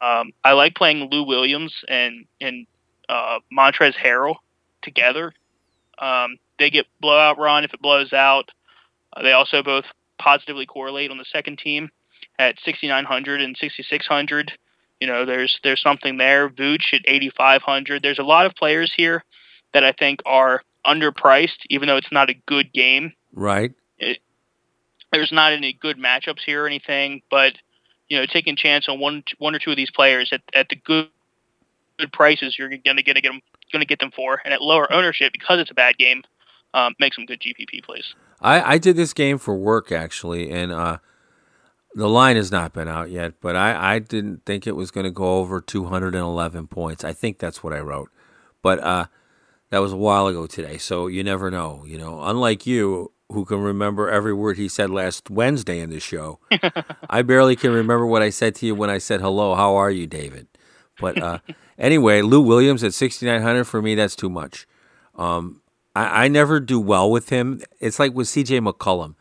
Um, 0.00 0.32
I 0.42 0.52
like 0.52 0.74
playing 0.74 1.08
Lou 1.10 1.24
Williams 1.24 1.72
and 1.88 2.26
and 2.40 2.66
uh, 3.08 3.38
Montrezl 3.56 3.94
Harrell 3.94 4.36
together. 4.82 5.32
Um, 5.98 6.38
they 6.58 6.70
get 6.70 6.86
blowout 7.00 7.38
run 7.38 7.64
if 7.64 7.72
it 7.72 7.80
blows 7.80 8.12
out. 8.12 8.50
Uh, 9.12 9.22
they 9.22 9.32
also 9.32 9.62
both 9.62 9.84
positively 10.18 10.66
correlate 10.66 11.10
on 11.10 11.18
the 11.18 11.24
second 11.24 11.58
team 11.58 11.90
at 12.38 12.56
6,900 12.64 13.40
and 13.40 13.56
6,600. 13.56 14.52
You 15.02 15.08
know, 15.08 15.26
there's 15.26 15.58
there's 15.64 15.82
something 15.82 16.16
there. 16.16 16.48
Vooch 16.48 16.92
at 16.92 17.00
8,500. 17.04 18.04
There's 18.04 18.20
a 18.20 18.22
lot 18.22 18.46
of 18.46 18.54
players 18.54 18.92
here 18.96 19.24
that 19.74 19.82
I 19.82 19.90
think 19.90 20.20
are 20.24 20.62
underpriced, 20.86 21.58
even 21.70 21.88
though 21.88 21.96
it's 21.96 22.12
not 22.12 22.30
a 22.30 22.34
good 22.46 22.72
game. 22.72 23.12
Right. 23.32 23.72
It, 23.98 24.18
there's 25.12 25.32
not 25.32 25.54
any 25.54 25.72
good 25.72 25.98
matchups 25.98 26.42
here 26.46 26.62
or 26.62 26.66
anything, 26.68 27.22
but 27.32 27.54
you 28.08 28.16
know, 28.16 28.26
taking 28.32 28.52
a 28.52 28.56
chance 28.56 28.88
on 28.88 29.00
one 29.00 29.24
one 29.38 29.56
or 29.56 29.58
two 29.58 29.72
of 29.72 29.76
these 29.76 29.90
players 29.90 30.28
at, 30.30 30.42
at 30.54 30.68
the 30.68 30.76
good 30.76 31.08
good 31.98 32.12
prices, 32.12 32.54
you're 32.56 32.68
gonna 32.68 33.02
get 33.02 33.14
to 33.14 33.22
get 33.22 33.24
them 33.24 33.40
going 33.72 33.80
to 33.80 33.86
get 33.86 33.98
them 33.98 34.12
for, 34.14 34.40
and 34.44 34.54
at 34.54 34.62
lower 34.62 34.92
ownership 34.92 35.32
because 35.32 35.58
it's 35.58 35.72
a 35.72 35.74
bad 35.74 35.96
game, 35.98 36.22
um, 36.74 36.94
make 37.00 37.12
some 37.12 37.26
good 37.26 37.40
GPP 37.40 37.82
plays. 37.82 38.14
I, 38.40 38.74
I 38.74 38.78
did 38.78 38.94
this 38.94 39.12
game 39.12 39.38
for 39.38 39.56
work 39.56 39.90
actually, 39.90 40.48
and 40.52 40.70
uh, 40.70 40.98
the 41.94 42.08
line 42.08 42.36
has 42.36 42.50
not 42.50 42.72
been 42.72 42.88
out 42.88 43.10
yet, 43.10 43.34
but 43.40 43.56
I, 43.56 43.94
I 43.94 43.98
didn't 43.98 44.44
think 44.44 44.66
it 44.66 44.76
was 44.76 44.90
going 44.90 45.04
to 45.04 45.10
go 45.10 45.36
over 45.36 45.60
211 45.60 46.66
points. 46.68 47.04
I 47.04 47.12
think 47.12 47.38
that's 47.38 47.62
what 47.62 47.72
I 47.72 47.80
wrote, 47.80 48.10
but 48.62 48.78
uh, 48.80 49.06
that 49.70 49.80
was 49.80 49.92
a 49.92 49.96
while 49.96 50.26
ago 50.26 50.46
today, 50.46 50.78
so 50.78 51.06
you 51.06 51.22
never 51.22 51.50
know. 51.50 51.84
You 51.86 51.98
know, 51.98 52.22
unlike 52.22 52.66
you, 52.66 53.12
who 53.30 53.44
can 53.44 53.58
remember 53.58 54.10
every 54.10 54.32
word 54.32 54.56
he 54.56 54.68
said 54.68 54.90
last 54.90 55.30
Wednesday 55.30 55.80
in 55.80 55.90
the 55.90 56.00
show, 56.00 56.38
I 57.10 57.22
barely 57.22 57.56
can 57.56 57.72
remember 57.72 58.06
what 58.06 58.22
I 58.22 58.30
said 58.30 58.54
to 58.56 58.66
you 58.66 58.74
when 58.74 58.90
I 58.90 58.98
said 58.98 59.20
hello. 59.20 59.54
How 59.54 59.74
are 59.76 59.90
you, 59.90 60.06
David? 60.06 60.46
But 61.00 61.20
uh, 61.20 61.38
anyway, 61.78 62.22
Lou 62.22 62.40
Williams 62.40 62.84
at 62.84 62.94
6,900 62.94 63.64
for 63.64 63.82
me, 63.82 63.94
that's 63.94 64.16
too 64.16 64.30
much. 64.30 64.66
Um, 65.16 65.62
I, 65.96 66.24
I 66.24 66.28
never 66.28 66.60
do 66.60 66.80
well 66.80 67.10
with 67.10 67.30
him. 67.30 67.60
It's 67.80 67.98
like 67.98 68.14
with 68.14 68.28
CJ 68.28 68.66
McCollum. 68.66 69.14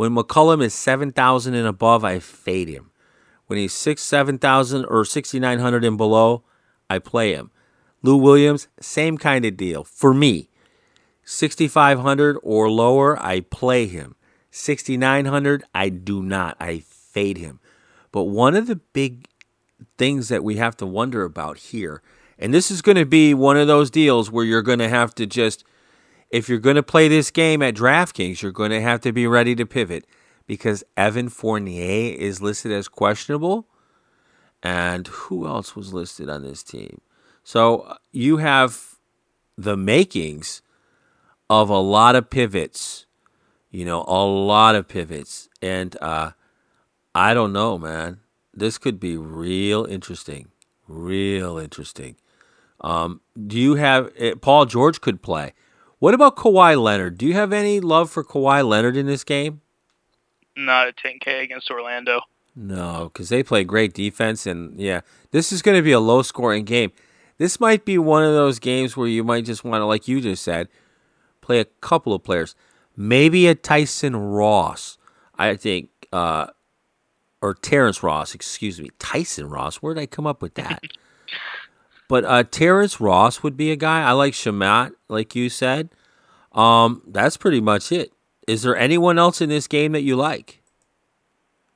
When 0.00 0.14
McCollum 0.14 0.62
is 0.62 0.72
7,000 0.72 1.52
and 1.52 1.66
above, 1.68 2.06
I 2.06 2.20
fade 2.20 2.68
him. 2.68 2.90
When 3.48 3.58
he's 3.58 3.74
6, 3.74 4.02
7,000 4.02 4.86
or 4.86 5.04
6,900 5.04 5.84
and 5.84 5.98
below, 5.98 6.42
I 6.88 6.98
play 6.98 7.34
him. 7.34 7.50
Lou 8.02 8.16
Williams, 8.16 8.68
same 8.80 9.18
kind 9.18 9.44
of 9.44 9.58
deal 9.58 9.84
for 9.84 10.14
me. 10.14 10.48
6,500 11.26 12.38
or 12.42 12.70
lower, 12.70 13.22
I 13.22 13.40
play 13.40 13.88
him. 13.88 14.16
6,900, 14.50 15.64
I 15.74 15.90
do 15.90 16.22
not. 16.22 16.56
I 16.58 16.78
fade 16.78 17.36
him. 17.36 17.60
But 18.10 18.22
one 18.22 18.56
of 18.56 18.68
the 18.68 18.76
big 18.76 19.26
things 19.98 20.30
that 20.30 20.42
we 20.42 20.56
have 20.56 20.78
to 20.78 20.86
wonder 20.86 21.24
about 21.24 21.58
here, 21.58 22.00
and 22.38 22.54
this 22.54 22.70
is 22.70 22.80
going 22.80 22.96
to 22.96 23.04
be 23.04 23.34
one 23.34 23.58
of 23.58 23.66
those 23.66 23.90
deals 23.90 24.30
where 24.30 24.46
you're 24.46 24.62
going 24.62 24.78
to 24.78 24.88
have 24.88 25.14
to 25.16 25.26
just 25.26 25.62
if 26.30 26.48
you're 26.48 26.58
going 26.58 26.76
to 26.76 26.82
play 26.82 27.08
this 27.08 27.30
game 27.30 27.62
at 27.62 27.74
DraftKings, 27.74 28.42
you're 28.42 28.52
going 28.52 28.70
to 28.70 28.80
have 28.80 29.00
to 29.02 29.12
be 29.12 29.26
ready 29.26 29.54
to 29.56 29.66
pivot 29.66 30.06
because 30.46 30.84
Evan 30.96 31.28
Fournier 31.28 32.14
is 32.16 32.40
listed 32.40 32.72
as 32.72 32.88
questionable. 32.88 33.66
And 34.62 35.06
who 35.08 35.46
else 35.46 35.74
was 35.74 35.92
listed 35.92 36.28
on 36.28 36.42
this 36.42 36.62
team? 36.62 37.00
So 37.42 37.80
uh, 37.80 37.96
you 38.12 38.36
have 38.36 38.96
the 39.56 39.76
makings 39.76 40.62
of 41.48 41.70
a 41.70 41.78
lot 41.78 42.14
of 42.14 42.30
pivots, 42.30 43.06
you 43.70 43.84
know, 43.84 44.04
a 44.06 44.24
lot 44.24 44.74
of 44.74 44.86
pivots. 44.86 45.48
And 45.62 45.96
uh, 46.00 46.32
I 47.14 47.34
don't 47.34 47.52
know, 47.52 47.78
man. 47.78 48.20
This 48.52 48.78
could 48.78 49.00
be 49.00 49.16
real 49.16 49.84
interesting. 49.84 50.48
Real 50.86 51.58
interesting. 51.58 52.16
Um, 52.82 53.20
do 53.46 53.58
you 53.58 53.76
have 53.76 54.12
eh, 54.16 54.34
Paul 54.40 54.66
George 54.66 55.00
could 55.00 55.22
play? 55.22 55.54
What 56.00 56.14
about 56.14 56.34
Kawhi 56.34 56.82
Leonard? 56.82 57.18
Do 57.18 57.26
you 57.26 57.34
have 57.34 57.52
any 57.52 57.78
love 57.78 58.10
for 58.10 58.24
Kawhi 58.24 58.66
Leonard 58.66 58.96
in 58.96 59.06
this 59.06 59.22
game? 59.22 59.60
Not 60.56 60.88
a 60.88 60.92
10K 60.92 61.42
against 61.42 61.70
Orlando. 61.70 62.22
No, 62.56 63.10
because 63.12 63.28
they 63.28 63.42
play 63.42 63.64
great 63.64 63.92
defense, 63.92 64.46
and 64.46 64.80
yeah, 64.80 65.02
this 65.30 65.52
is 65.52 65.60
going 65.60 65.76
to 65.76 65.82
be 65.82 65.92
a 65.92 66.00
low 66.00 66.22
scoring 66.22 66.64
game. 66.64 66.90
This 67.36 67.60
might 67.60 67.84
be 67.84 67.98
one 67.98 68.24
of 68.24 68.32
those 68.32 68.58
games 68.58 68.96
where 68.96 69.08
you 69.08 69.22
might 69.22 69.44
just 69.44 69.62
want 69.62 69.82
to, 69.82 69.86
like 69.86 70.08
you 70.08 70.22
just 70.22 70.42
said, 70.42 70.68
play 71.42 71.60
a 71.60 71.66
couple 71.66 72.14
of 72.14 72.24
players. 72.24 72.54
Maybe 72.96 73.46
a 73.46 73.54
Tyson 73.54 74.16
Ross, 74.16 74.96
I 75.38 75.54
think, 75.54 75.90
uh, 76.14 76.46
or 77.42 77.52
Terrence 77.52 78.02
Ross, 78.02 78.34
excuse 78.34 78.80
me. 78.80 78.88
Tyson 78.98 79.50
Ross, 79.50 79.76
where 79.76 79.92
did 79.92 80.00
I 80.00 80.06
come 80.06 80.26
up 80.26 80.40
with 80.40 80.54
that? 80.54 80.82
But 82.10 82.24
uh, 82.24 82.42
Terrence 82.42 83.00
Ross 83.00 83.44
would 83.44 83.56
be 83.56 83.70
a 83.70 83.76
guy. 83.76 84.02
I 84.02 84.10
like 84.10 84.32
Shamet, 84.32 84.94
like 85.06 85.36
you 85.36 85.48
said. 85.48 85.90
Um, 86.50 87.02
that's 87.06 87.36
pretty 87.36 87.60
much 87.60 87.92
it. 87.92 88.12
Is 88.48 88.62
there 88.64 88.76
anyone 88.76 89.16
else 89.16 89.40
in 89.40 89.48
this 89.48 89.68
game 89.68 89.92
that 89.92 90.02
you 90.02 90.16
like? 90.16 90.60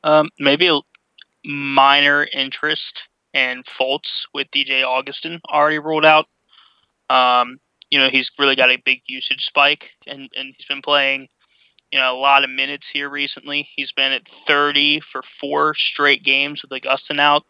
Um, 0.03 0.31
maybe 0.41 0.67
a 0.67 0.81
minor 1.45 2.25
interest 2.25 2.99
in 3.33 3.63
Fultz 3.79 4.09
with 4.35 4.49
DJ 4.53 4.83
Augustin 4.85 5.41
already 5.49 5.79
ruled 5.79 6.05
out. 6.05 6.27
Um, 7.09 7.61
you 7.91 8.01
know, 8.01 8.09
he's 8.11 8.29
really 8.37 8.57
got 8.57 8.71
a 8.71 8.83
big 8.85 9.03
usage 9.07 9.45
spike, 9.47 9.85
and, 10.05 10.29
and 10.35 10.53
he's 10.59 10.67
been 10.67 10.83
playing, 10.83 11.29
you 11.93 12.01
know, 12.01 12.13
a 12.13 12.19
lot 12.19 12.43
of 12.43 12.51
minutes 12.51 12.87
here 12.93 13.09
recently. 13.09 13.69
He's 13.77 13.93
been 13.93 14.11
at 14.11 14.23
30 14.49 15.01
for 15.13 15.23
four 15.41 15.77
straight 15.77 16.25
games 16.25 16.61
with 16.61 16.73
Augustin 16.73 17.21
out. 17.21 17.45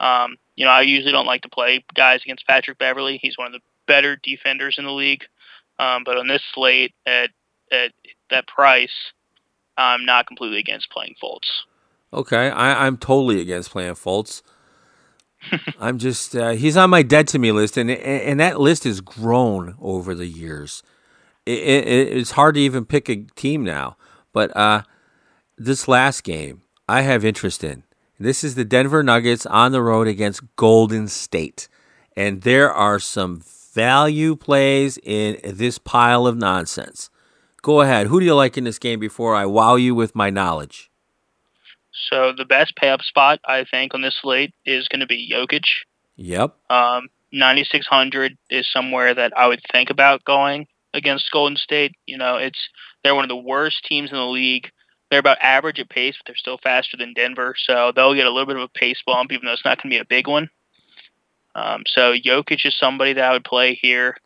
Um, 0.00 0.34
you 0.58 0.64
know, 0.64 0.72
I 0.72 0.82
usually 0.82 1.12
don't 1.12 1.24
like 1.24 1.42
to 1.42 1.48
play 1.48 1.84
guys 1.94 2.20
against 2.24 2.44
Patrick 2.44 2.78
Beverley. 2.78 3.20
He's 3.22 3.38
one 3.38 3.46
of 3.46 3.52
the 3.52 3.60
better 3.86 4.16
defenders 4.16 4.74
in 4.76 4.84
the 4.84 4.90
league. 4.90 5.22
Um, 5.78 6.02
but 6.04 6.16
on 6.16 6.26
this 6.26 6.42
slate 6.52 6.92
at 7.06 7.30
at 7.70 7.92
that 8.30 8.48
price, 8.48 9.12
I'm 9.76 10.04
not 10.04 10.26
completely 10.26 10.58
against 10.58 10.90
playing 10.90 11.14
Fultz. 11.22 11.46
Okay, 12.12 12.50
I, 12.50 12.86
I'm 12.86 12.96
totally 12.96 13.40
against 13.40 13.70
playing 13.70 13.94
Fultz. 13.94 14.42
I'm 15.80 15.96
just 15.96 16.34
uh, 16.34 16.50
he's 16.50 16.76
on 16.76 16.90
my 16.90 17.02
dead 17.02 17.28
to 17.28 17.38
me 17.38 17.52
list, 17.52 17.76
and 17.76 17.88
and 17.88 18.40
that 18.40 18.58
list 18.58 18.82
has 18.82 19.00
grown 19.00 19.76
over 19.80 20.12
the 20.12 20.26
years. 20.26 20.82
It, 21.46 21.60
it, 21.60 22.16
it's 22.16 22.32
hard 22.32 22.56
to 22.56 22.60
even 22.60 22.84
pick 22.84 23.08
a 23.08 23.22
team 23.36 23.62
now. 23.62 23.96
But 24.32 24.54
uh, 24.56 24.82
this 25.56 25.86
last 25.86 26.24
game, 26.24 26.62
I 26.88 27.02
have 27.02 27.24
interest 27.24 27.62
in. 27.62 27.84
This 28.20 28.42
is 28.42 28.56
the 28.56 28.64
Denver 28.64 29.04
Nuggets 29.04 29.46
on 29.46 29.70
the 29.70 29.80
road 29.80 30.08
against 30.08 30.42
Golden 30.56 31.06
State. 31.06 31.68
And 32.16 32.42
there 32.42 32.72
are 32.72 32.98
some 32.98 33.42
value 33.72 34.34
plays 34.34 34.98
in 35.04 35.38
this 35.44 35.78
pile 35.78 36.26
of 36.26 36.36
nonsense. 36.36 37.10
Go 37.62 37.80
ahead. 37.80 38.08
Who 38.08 38.18
do 38.18 38.26
you 38.26 38.34
like 38.34 38.58
in 38.58 38.64
this 38.64 38.80
game 38.80 38.98
before 38.98 39.36
I 39.36 39.46
wow 39.46 39.76
you 39.76 39.94
with 39.94 40.16
my 40.16 40.30
knowledge? 40.30 40.90
So 42.10 42.32
the 42.36 42.44
best 42.44 42.74
pay 42.74 42.88
up 42.88 43.02
spot 43.02 43.38
I 43.44 43.64
think 43.70 43.94
on 43.94 44.02
this 44.02 44.16
slate 44.20 44.52
is 44.66 44.88
going 44.88 45.00
to 45.00 45.06
be 45.06 45.32
Jokic. 45.32 45.66
Yep. 46.16 46.56
Um, 46.70 47.08
9600 47.32 48.36
is 48.50 48.66
somewhere 48.72 49.14
that 49.14 49.36
I 49.36 49.46
would 49.46 49.60
think 49.70 49.90
about 49.90 50.24
going 50.24 50.66
against 50.92 51.30
Golden 51.30 51.56
State. 51.56 51.94
You 52.06 52.18
know, 52.18 52.36
it's 52.36 52.68
they're 53.04 53.14
one 53.14 53.24
of 53.24 53.28
the 53.28 53.36
worst 53.36 53.84
teams 53.84 54.10
in 54.10 54.16
the 54.16 54.24
league. 54.24 54.70
They're 55.10 55.20
about 55.20 55.38
average 55.40 55.80
at 55.80 55.88
pace, 55.88 56.16
but 56.18 56.26
they're 56.26 56.36
still 56.36 56.58
faster 56.58 56.96
than 56.96 57.14
Denver, 57.14 57.54
so 57.56 57.92
they'll 57.94 58.14
get 58.14 58.26
a 58.26 58.30
little 58.30 58.46
bit 58.46 58.56
of 58.56 58.62
a 58.62 58.68
pace 58.68 59.02
bump, 59.06 59.32
even 59.32 59.46
though 59.46 59.52
it's 59.52 59.64
not 59.64 59.78
going 59.78 59.90
to 59.90 59.96
be 59.96 60.00
a 60.00 60.04
big 60.04 60.28
one. 60.28 60.50
Um, 61.54 61.84
so 61.86 62.12
Jokic 62.12 62.66
is 62.66 62.76
somebody 62.78 63.14
that 63.14 63.24
I 63.24 63.32
would 63.32 63.44
play 63.44 63.74
here. 63.74 64.16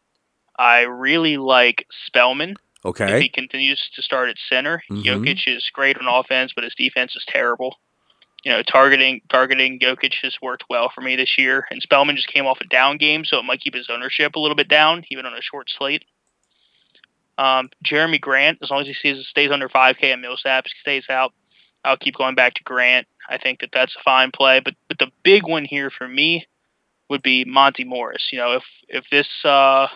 I 0.59 0.81
really 0.81 1.37
like 1.37 1.87
Spellman. 2.07 2.57
Okay. 2.85 3.17
If 3.17 3.23
he 3.23 3.29
continues 3.29 3.81
to 3.95 4.03
start 4.03 4.29
at 4.29 4.37
center, 4.49 4.83
mm-hmm. 4.91 5.03
Jokic 5.03 5.47
is 5.47 5.71
great 5.73 5.97
on 5.99 6.07
offense, 6.09 6.53
but 6.55 6.65
his 6.65 6.75
defense 6.75 7.15
is 7.15 7.25
terrible. 7.29 7.77
You 8.45 8.51
know, 8.51 8.63
targeting 8.63 9.21
targeting 9.31 9.79
Jokic 9.79 10.15
has 10.23 10.37
worked 10.43 10.65
well 10.69 10.91
for 10.93 11.01
me 11.01 11.15
this 11.15 11.39
year, 11.39 11.65
and 11.71 11.81
Spellman 11.81 12.17
just 12.17 12.27
came 12.27 12.45
off 12.45 12.61
a 12.61 12.67
down 12.67 12.99
game, 12.99 13.25
so 13.25 13.39
it 13.39 13.45
might 13.45 13.61
keep 13.61 13.75
his 13.75 13.89
ownership 13.89 14.35
a 14.35 14.41
little 14.41 14.57
bit 14.57 14.69
down, 14.69 15.05
even 15.11 15.27
on 15.27 15.33
a 15.33 15.41
short 15.41 15.71
slate. 15.79 16.05
Um, 17.43 17.71
Jerami 17.85 18.21
Grant, 18.21 18.59
as 18.63 18.71
long 18.71 18.83
as 18.83 18.87
he 18.87 18.95
stays, 18.95 19.27
stays 19.27 19.51
under 19.51 19.69
5K 19.69 20.13
and 20.13 20.23
Millsap 20.23 20.67
stays 20.81 21.05
out, 21.11 21.33
I'll 21.85 21.97
keep 21.97 22.15
going 22.15 22.37
back 22.37 22.55
to 22.55 22.63
Grant. 22.63 23.09
I 23.29 23.39
think 23.39 23.61
that 23.61 23.71
that's 23.73 23.97
a 23.97 24.03
fine 24.05 24.31
play. 24.31 24.61
But 24.61 24.75
but 24.87 24.99
the 24.99 25.11
big 25.25 25.43
one 25.45 25.65
here 25.65 25.91
for 25.91 26.07
me 26.07 26.47
would 27.11 27.23
be 27.23 27.45
Monty 27.45 27.83
Morris. 27.83 28.29
You 28.31 28.39
know, 28.39 28.53
if 28.53 28.63
if 28.89 29.05
this 29.11 29.27
uh, 29.45 29.89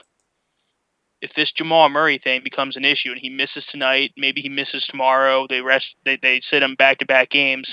if 1.22 1.34
this 1.36 1.52
Jamal 1.52 1.88
Murray 1.88 2.18
thing 2.18 2.40
becomes 2.42 2.76
an 2.76 2.84
issue 2.84 3.10
and 3.10 3.20
he 3.20 3.30
misses 3.30 3.64
tonight, 3.70 4.12
maybe 4.16 4.40
he 4.40 4.48
misses 4.48 4.84
tomorrow. 4.88 5.46
They 5.48 5.60
rest. 5.60 5.86
They 6.04 6.18
they 6.20 6.40
sit 6.50 6.64
him 6.64 6.74
back 6.74 6.98
to 6.98 7.06
back 7.06 7.30
games. 7.30 7.68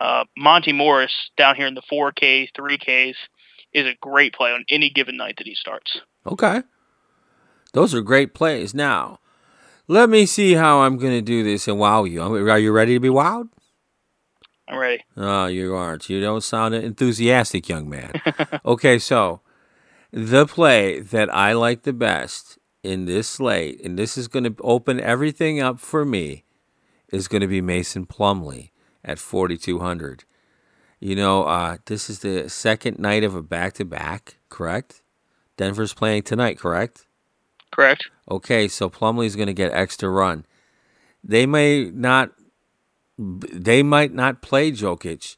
Uh, 0.00 0.24
Monty 0.36 0.72
Morris 0.72 1.30
down 1.36 1.54
here 1.54 1.66
in 1.66 1.74
the 1.74 1.82
4Ks, 1.90 2.50
3Ks 2.56 3.14
is 3.72 3.86
a 3.86 3.96
great 4.00 4.32
play 4.32 4.50
on 4.50 4.64
any 4.68 4.90
given 4.90 5.16
night 5.16 5.34
that 5.38 5.46
he 5.46 5.54
starts. 5.54 6.00
Okay. 6.24 6.62
Those 7.72 7.94
are 7.94 8.00
great 8.00 8.34
plays. 8.34 8.74
Now, 8.74 9.18
let 9.86 10.08
me 10.08 10.26
see 10.26 10.54
how 10.54 10.80
I'm 10.80 10.96
going 10.98 11.12
to 11.12 11.22
do 11.22 11.42
this 11.42 11.68
and 11.68 11.78
wow 11.78 12.04
you. 12.04 12.22
Are 12.22 12.58
you 12.58 12.72
ready 12.72 12.94
to 12.94 13.00
be 13.00 13.08
wowed? 13.08 13.48
I'm 14.68 14.78
ready. 14.78 15.04
Oh, 15.16 15.46
you 15.46 15.74
aren't. 15.74 16.10
You 16.10 16.20
don't 16.20 16.42
sound 16.42 16.74
enthusiastic, 16.74 17.68
young 17.68 17.88
man. 17.88 18.12
okay, 18.66 18.98
so 18.98 19.40
the 20.12 20.46
play 20.46 21.00
that 21.00 21.34
I 21.34 21.54
like 21.54 21.82
the 21.82 21.94
best 21.94 22.58
in 22.82 23.06
this 23.06 23.28
slate, 23.28 23.80
and 23.82 23.98
this 23.98 24.18
is 24.18 24.28
going 24.28 24.44
to 24.44 24.54
open 24.60 25.00
everything 25.00 25.60
up 25.60 25.80
for 25.80 26.04
me, 26.04 26.44
is 27.10 27.28
going 27.28 27.40
to 27.40 27.48
be 27.48 27.62
Mason 27.62 28.06
Plumlee 28.06 28.70
at 29.02 29.18
4,200. 29.18 30.24
You 31.00 31.16
know, 31.16 31.44
uh, 31.44 31.78
this 31.86 32.10
is 32.10 32.20
the 32.20 32.50
second 32.50 32.98
night 32.98 33.24
of 33.24 33.34
a 33.34 33.42
back 33.42 33.72
to 33.74 33.84
back, 33.84 34.36
correct? 34.50 35.02
Denver's 35.56 35.94
playing 35.94 36.22
tonight, 36.22 36.58
correct? 36.58 37.06
Correct. 37.70 38.08
Okay, 38.30 38.68
so 38.68 38.88
Plumlee's 38.88 39.36
going 39.36 39.46
to 39.46 39.54
get 39.54 39.72
extra 39.72 40.08
run. 40.08 40.44
They 41.22 41.46
may 41.46 41.90
not 41.90 42.30
they 43.18 43.82
might 43.82 44.14
not 44.14 44.42
play 44.42 44.70
Jokic 44.70 45.36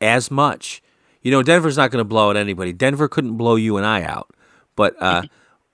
as 0.00 0.30
much. 0.30 0.82
You 1.22 1.30
know, 1.30 1.42
Denver's 1.42 1.76
not 1.76 1.90
going 1.90 2.00
to 2.00 2.08
blow 2.08 2.30
out 2.30 2.36
anybody. 2.36 2.72
Denver 2.72 3.08
couldn't 3.08 3.36
blow 3.36 3.56
you 3.56 3.76
and 3.76 3.86
I 3.86 4.02
out. 4.02 4.34
But 4.76 5.00
uh, 5.00 5.22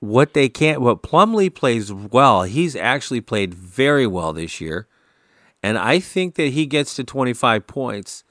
what 0.01 0.35
they 0.35 0.49
can't, 0.49 0.81
what 0.81 1.03
Plumlee 1.03 1.53
plays 1.53 1.93
well, 1.93 2.43
he's 2.43 2.77
actually 2.77 3.21
played 3.21 3.55
very 3.55 4.07
well 4.07 4.33
this 4.33 4.61
year. 4.61 4.87
And 5.63 5.79
I 5.79 5.99
think 5.99 6.37
that 6.37 6.53
he 6.53 6.67
gets 6.67 6.95
to 6.95 7.05
25 7.05 7.67
points. 7.67 8.25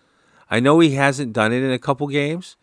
I 0.49 0.59
know 0.59 0.79
he 0.79 0.91
hasn't 0.91 1.33
done 1.33 1.51
it 1.51 1.63
in 1.63 1.71
a 1.71 1.79
couple 1.79 2.07
games, 2.07 2.55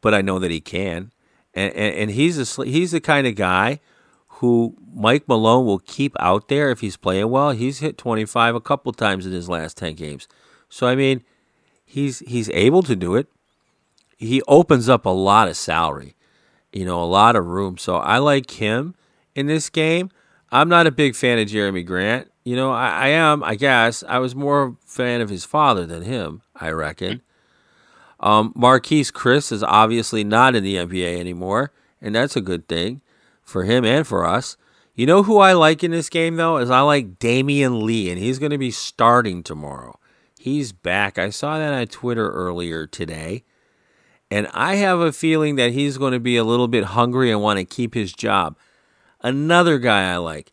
but 0.00 0.14
I 0.14 0.22
know 0.22 0.38
that 0.38 0.50
he 0.50 0.60
can. 0.60 1.12
And, 1.52 1.74
and, 1.74 1.94
and 1.94 2.10
he's 2.12 2.58
a, 2.58 2.64
he's 2.64 2.92
the 2.92 3.00
kind 3.00 3.26
of 3.26 3.34
guy 3.34 3.80
who 4.36 4.76
Mike 4.94 5.26
Malone 5.28 5.64
will 5.64 5.78
keep 5.78 6.14
out 6.20 6.48
there 6.48 6.70
if 6.70 6.80
he's 6.80 6.98
playing 6.98 7.30
well. 7.30 7.52
He's 7.52 7.78
hit 7.78 7.96
25 7.96 8.54
a 8.54 8.60
couple 8.60 8.92
times 8.92 9.24
in 9.24 9.32
his 9.32 9.48
last 9.48 9.78
10 9.78 9.94
games. 9.94 10.28
So 10.68 10.86
I 10.86 10.94
mean, 10.94 11.22
he's 11.84 12.18
he's 12.20 12.50
able 12.50 12.82
to 12.82 12.94
do 12.94 13.14
it. 13.14 13.28
He 14.18 14.42
opens 14.46 14.88
up 14.88 15.06
a 15.06 15.10
lot 15.10 15.48
of 15.48 15.56
salary. 15.56 16.16
You 16.70 16.84
know, 16.84 17.02
a 17.02 17.04
lot 17.04 17.34
of 17.34 17.46
room. 17.46 17.78
So 17.78 17.96
I 17.96 18.18
like 18.18 18.50
him 18.50 18.94
in 19.34 19.46
this 19.46 19.70
game. 19.70 20.10
I'm 20.52 20.68
not 20.68 20.86
a 20.86 20.90
big 20.90 21.16
fan 21.16 21.38
of 21.38 21.48
Jerami 21.48 21.84
Grant. 21.84 22.30
You 22.44 22.56
know, 22.56 22.72
I, 22.72 22.88
I 22.88 23.08
am, 23.08 23.42
I 23.42 23.54
guess. 23.54 24.04
I 24.06 24.18
was 24.18 24.34
more 24.34 24.64
a 24.64 24.76
fan 24.84 25.22
of 25.22 25.30
his 25.30 25.44
father 25.44 25.86
than 25.86 26.02
him, 26.02 26.42
I 26.54 26.70
reckon. 26.70 27.22
Um, 28.20 28.52
Marquese 28.54 29.12
Chriss 29.12 29.50
is 29.50 29.62
obviously 29.62 30.24
not 30.24 30.54
in 30.54 30.62
the 30.62 30.76
NBA 30.76 31.18
anymore, 31.18 31.72
and 32.00 32.14
that's 32.14 32.36
a 32.36 32.40
good 32.40 32.68
thing 32.68 33.00
for 33.46 33.64
him 33.64 33.84
and 33.84 34.06
for 34.06 34.26
us. 34.26 34.56
You 34.94 35.06
know 35.06 35.22
who 35.22 35.38
I 35.38 35.52
like 35.52 35.84
in 35.84 35.90
this 35.90 36.10
game 36.10 36.36
though 36.36 36.58
is 36.58 36.70
I 36.70 36.80
like 36.80 37.18
Damion 37.18 37.82
Lee, 37.82 38.10
and 38.10 38.18
he's 38.18 38.38
going 38.38 38.50
to 38.50 38.58
be 38.58 38.70
starting 38.70 39.42
tomorrow. 39.42 39.98
He's 40.38 40.72
back. 40.72 41.18
I 41.18 41.30
saw 41.30 41.58
that 41.58 41.72
on 41.72 41.86
Twitter 41.86 42.30
earlier 42.30 42.86
today, 42.86 43.44
and 44.30 44.48
I 44.52 44.76
have 44.76 45.00
a 45.00 45.12
feeling 45.12 45.56
that 45.56 45.72
he's 45.72 45.98
going 45.98 46.12
to 46.12 46.20
be 46.20 46.36
a 46.36 46.44
little 46.44 46.68
bit 46.68 46.84
hungry 46.84 47.30
and 47.30 47.42
want 47.42 47.58
to 47.58 47.64
keep 47.64 47.94
his 47.94 48.12
job. 48.12 48.56
Another 49.22 49.78
guy 49.78 50.12
I 50.12 50.16
like, 50.18 50.52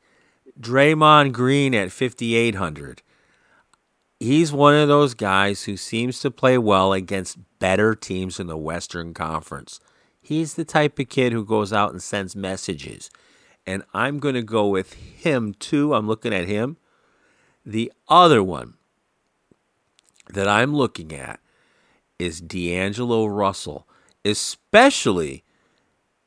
Draymond 0.59 1.31
Green 1.31 1.73
at 1.75 1.91
5800. 1.91 3.01
He's 4.19 4.51
one 4.51 4.75
of 4.75 4.87
those 4.87 5.13
guys 5.13 5.63
who 5.63 5.77
seems 5.77 6.19
to 6.21 6.31
play 6.31 6.57
well 6.57 6.93
against 6.93 7.37
better 7.59 7.93
teams 7.93 8.39
in 8.39 8.47
the 8.47 8.57
Western 8.57 9.13
Conference. 9.13 9.79
He's 10.23 10.53
the 10.53 10.65
type 10.65 10.97
of 10.97 11.09
kid 11.09 11.33
who 11.33 11.45
goes 11.45 11.73
out 11.73 11.91
and 11.91 12.01
sends 12.01 12.35
messages. 12.35 13.11
And 13.67 13.83
I'm 13.93 14.19
going 14.19 14.35
to 14.35 14.41
go 14.41 14.67
with 14.67 14.93
him 14.93 15.53
too. 15.53 15.93
I'm 15.93 16.07
looking 16.07 16.33
at 16.33 16.47
him. 16.47 16.77
The 17.65 17.91
other 18.07 18.41
one 18.41 18.75
that 20.29 20.47
I'm 20.47 20.73
looking 20.73 21.13
at 21.13 21.39
is 22.17 22.41
D'Angelo 22.41 23.25
Russell, 23.25 23.87
especially 24.25 25.43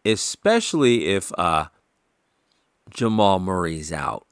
especially 0.05 1.09
if 1.09 1.33
uh, 1.37 1.67
Jamal 2.91 3.41
Murray's 3.41 3.93
out. 3.93 4.27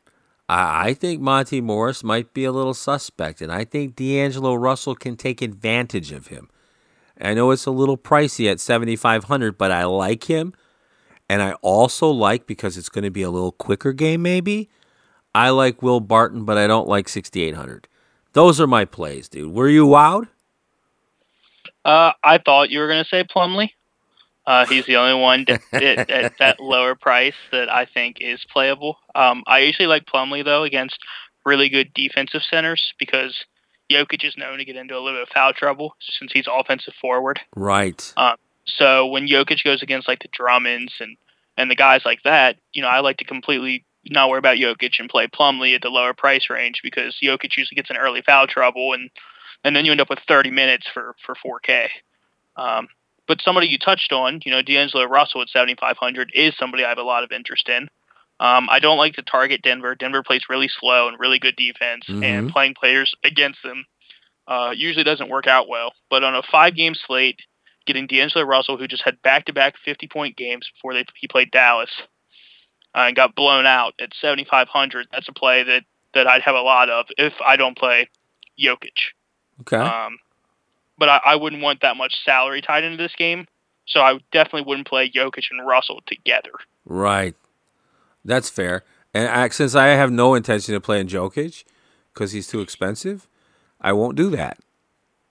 I, 0.48 0.88
I 0.88 0.94
think 0.94 1.20
Monty 1.20 1.60
Morris 1.60 2.04
might 2.04 2.32
be 2.32 2.44
a 2.44 2.52
little 2.52 2.74
suspect, 2.74 3.40
and 3.40 3.50
I 3.50 3.64
think 3.64 3.96
D'Angelo 3.96 4.54
Russell 4.54 4.94
can 4.94 5.16
take 5.16 5.42
advantage 5.42 6.12
of 6.12 6.28
him. 6.28 6.48
I 7.20 7.34
know 7.34 7.50
it's 7.50 7.66
a 7.66 7.70
little 7.70 7.96
pricey 7.96 8.50
at 8.50 8.60
7500 8.60 9.56
but 9.56 9.70
I 9.70 9.84
like 9.84 10.24
him. 10.24 10.54
And 11.28 11.40
I 11.42 11.52
also 11.62 12.08
like 12.10 12.46
because 12.46 12.76
it's 12.76 12.88
going 12.88 13.04
to 13.04 13.10
be 13.10 13.22
a 13.22 13.30
little 13.30 13.52
quicker 13.52 13.92
game 13.92 14.22
maybe. 14.22 14.68
I 15.34 15.50
like 15.50 15.82
Will 15.82 16.00
Barton, 16.00 16.44
but 16.44 16.56
I 16.58 16.66
don't 16.66 16.86
like 16.86 17.08
6800. 17.08 17.88
Those 18.34 18.60
are 18.60 18.66
my 18.66 18.84
plays, 18.84 19.28
dude. 19.28 19.52
Were 19.52 19.68
you 19.68 19.86
wowed? 19.86 20.28
Uh, 21.84 22.12
I 22.22 22.38
thought 22.38 22.70
you 22.70 22.78
were 22.78 22.88
going 22.88 23.02
to 23.02 23.08
say 23.08 23.24
Plumlee. 23.24 23.70
Uh, 24.46 24.66
he's 24.66 24.86
the 24.86 24.96
only 24.96 25.20
one 25.20 25.46
at, 25.72 26.10
at 26.10 26.38
that 26.38 26.60
lower 26.60 26.94
price 26.94 27.34
that 27.50 27.72
I 27.72 27.86
think 27.86 28.18
is 28.20 28.44
playable. 28.52 28.98
Um, 29.14 29.42
I 29.46 29.60
usually 29.60 29.88
like 29.88 30.04
Plumlee 30.06 30.44
though 30.44 30.64
against 30.64 30.98
really 31.44 31.68
good 31.68 31.92
defensive 31.94 32.42
centers 32.42 32.92
because 32.98 33.34
Jokic 33.90 34.24
is 34.24 34.36
known 34.36 34.58
to 34.58 34.64
get 34.64 34.76
into 34.76 34.94
a 34.94 35.00
little 35.00 35.20
bit 35.20 35.28
of 35.28 35.34
foul 35.34 35.52
trouble 35.52 35.94
since 36.00 36.32
he's 36.32 36.46
offensive 36.50 36.94
forward. 37.00 37.40
Right. 37.54 38.12
Um, 38.16 38.36
so 38.66 39.06
when 39.06 39.28
Jokic 39.28 39.62
goes 39.64 39.82
against 39.82 40.08
like 40.08 40.20
the 40.20 40.28
Drummonds 40.28 40.94
and 41.00 41.16
and 41.56 41.70
the 41.70 41.76
guys 41.76 42.02
like 42.04 42.22
that, 42.24 42.56
you 42.72 42.82
know, 42.82 42.88
I 42.88 43.00
like 43.00 43.18
to 43.18 43.24
completely 43.24 43.84
not 44.06 44.28
worry 44.28 44.38
about 44.38 44.56
Jokic 44.56 44.98
and 44.98 45.08
play 45.08 45.26
Plumlee 45.28 45.74
at 45.74 45.82
the 45.82 45.88
lower 45.88 46.14
price 46.14 46.50
range 46.50 46.80
because 46.82 47.16
Jokic 47.22 47.56
usually 47.56 47.76
gets 47.76 47.90
in 47.90 47.96
early 47.96 48.22
foul 48.22 48.46
trouble 48.46 48.92
and 48.92 49.10
and 49.62 49.74
then 49.74 49.84
you 49.84 49.92
end 49.92 50.00
up 50.00 50.10
with 50.10 50.18
30 50.26 50.50
minutes 50.50 50.86
for 50.92 51.14
for 51.24 51.34
4K. 51.34 51.88
Um, 52.56 52.88
but 53.26 53.40
somebody 53.40 53.68
you 53.68 53.78
touched 53.78 54.12
on, 54.12 54.40
you 54.44 54.52
know, 54.52 54.62
D'Angelo 54.62 55.04
Russell 55.04 55.40
at 55.42 55.48
7,500 55.48 56.30
is 56.34 56.54
somebody 56.58 56.84
I 56.84 56.90
have 56.90 56.98
a 56.98 57.02
lot 57.02 57.24
of 57.24 57.32
interest 57.32 57.68
in. 57.68 57.88
Um, 58.40 58.68
I 58.70 58.80
don't 58.80 58.98
like 58.98 59.14
to 59.14 59.22
target 59.22 59.62
Denver. 59.62 59.94
Denver 59.94 60.22
plays 60.22 60.42
really 60.48 60.68
slow 60.68 61.08
and 61.08 61.18
really 61.18 61.38
good 61.38 61.56
defense, 61.56 62.04
mm-hmm. 62.08 62.22
and 62.22 62.50
playing 62.50 62.74
players 62.74 63.14
against 63.22 63.62
them 63.62 63.86
uh, 64.48 64.72
usually 64.74 65.04
doesn't 65.04 65.30
work 65.30 65.46
out 65.46 65.68
well. 65.68 65.92
But 66.10 66.24
on 66.24 66.34
a 66.34 66.42
five-game 66.42 66.94
slate, 67.06 67.40
getting 67.86 68.06
D'Angelo 68.06 68.44
Russell, 68.44 68.76
who 68.76 68.88
just 68.88 69.04
had 69.04 69.22
back-to-back 69.22 69.74
50-point 69.86 70.36
games 70.36 70.68
before 70.74 70.94
they, 70.94 71.04
he 71.16 71.28
played 71.28 71.50
Dallas, 71.50 71.90
uh, 72.94 73.04
and 73.06 73.16
got 73.16 73.34
blown 73.34 73.66
out 73.66 73.94
at 74.00 74.10
7,500, 74.20 75.08
that's 75.12 75.28
a 75.28 75.32
play 75.32 75.62
that 75.64 75.84
that 76.14 76.28
I'd 76.28 76.42
have 76.42 76.54
a 76.54 76.60
lot 76.60 76.90
of 76.90 77.06
if 77.18 77.32
I 77.44 77.56
don't 77.56 77.76
play 77.76 78.08
Jokic. 78.58 79.12
Okay. 79.62 79.76
Um, 79.76 80.18
but 80.96 81.08
I, 81.08 81.20
I 81.24 81.36
wouldn't 81.36 81.60
want 81.60 81.80
that 81.82 81.96
much 81.96 82.14
salary 82.24 82.62
tied 82.62 82.84
into 82.84 82.96
this 82.96 83.14
game, 83.16 83.46
so 83.86 84.00
I 84.00 84.18
definitely 84.30 84.62
wouldn't 84.62 84.86
play 84.86 85.10
Jokic 85.10 85.44
and 85.50 85.66
Russell 85.66 86.02
together. 86.06 86.52
Right. 86.84 87.34
That's 88.24 88.48
fair. 88.48 88.84
And 89.12 89.28
I, 89.28 89.48
since 89.48 89.74
I 89.74 89.88
have 89.88 90.10
no 90.10 90.34
intention 90.34 90.74
of 90.74 90.82
playing 90.82 91.08
Jokic 91.08 91.64
because 92.12 92.32
he's 92.32 92.48
too 92.48 92.60
expensive, 92.60 93.28
I 93.80 93.92
won't 93.92 94.16
do 94.16 94.30
that. 94.30 94.58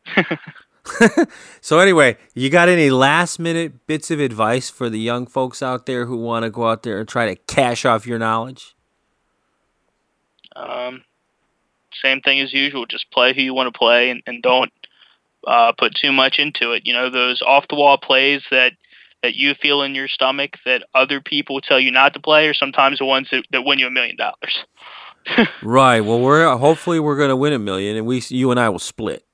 so 1.62 1.80
anyway, 1.80 2.18
you 2.34 2.50
got 2.50 2.70
any 2.70 2.90
last 2.90 3.40
minute 3.40 3.86
bits 3.88 4.12
of 4.12 4.20
advice 4.20 4.70
for 4.70 4.90
the 4.90 5.00
young 5.00 5.26
folks 5.26 5.64
out 5.64 5.86
there 5.86 6.06
who 6.06 6.18
want 6.18 6.44
to 6.44 6.50
go 6.50 6.68
out 6.68 6.84
there 6.84 7.00
and 7.00 7.08
try 7.08 7.26
to 7.26 7.36
cash 7.36 7.86
off 7.86 8.06
your 8.06 8.20
knowledge? 8.20 8.76
Um, 10.56 11.04
same 12.02 12.22
thing 12.22 12.40
as 12.42 12.54
usual. 12.54 12.86
Just 12.86 13.10
play 13.12 13.34
who 13.34 13.42
you 13.42 13.54
want 13.54 13.74
to 13.74 13.78
play, 13.78 14.10
and, 14.10 14.22
and 14.28 14.42
don't 14.42 14.72
uh, 15.48 15.72
put 15.78 15.96
too 15.96 16.12
much 16.12 16.38
into 16.38 16.72
it. 16.74 16.86
You 16.86 16.94
know 16.94 17.10
those 17.10 17.42
off 17.42 17.66
the 17.70 17.76
wall 17.76 17.98
plays 17.98 18.42
that 18.52 18.74
that 19.24 19.36
you 19.36 19.56
feel 19.56 19.82
in 19.82 19.96
your 19.96 20.08
stomach 20.08 20.58
that 20.66 20.84
other 20.94 21.22
people 21.22 21.62
tell 21.62 21.80
you 21.80 21.90
not 21.90 22.14
to 22.14 22.20
play 22.20 22.48
are 22.48 22.54
sometimes 22.54 23.00
the 23.00 23.06
ones 23.06 23.30
that, 23.32 23.46
that 23.52 23.64
win 23.64 23.80
you 23.80 23.88
a 23.88 23.92
million 23.92 24.18
dollars. 24.18 24.66
right. 25.64 26.02
Well, 26.02 26.20
we're 26.20 26.56
hopefully 26.58 27.00
we're 27.00 27.18
going 27.18 27.30
to 27.30 27.36
win 27.36 27.54
a 27.54 27.60
million, 27.60 27.98
and 27.98 28.06
we 28.06 28.22
you 28.28 28.52
and 28.52 28.60
I 28.60 28.70
will 28.70 28.80
split. 28.80 29.26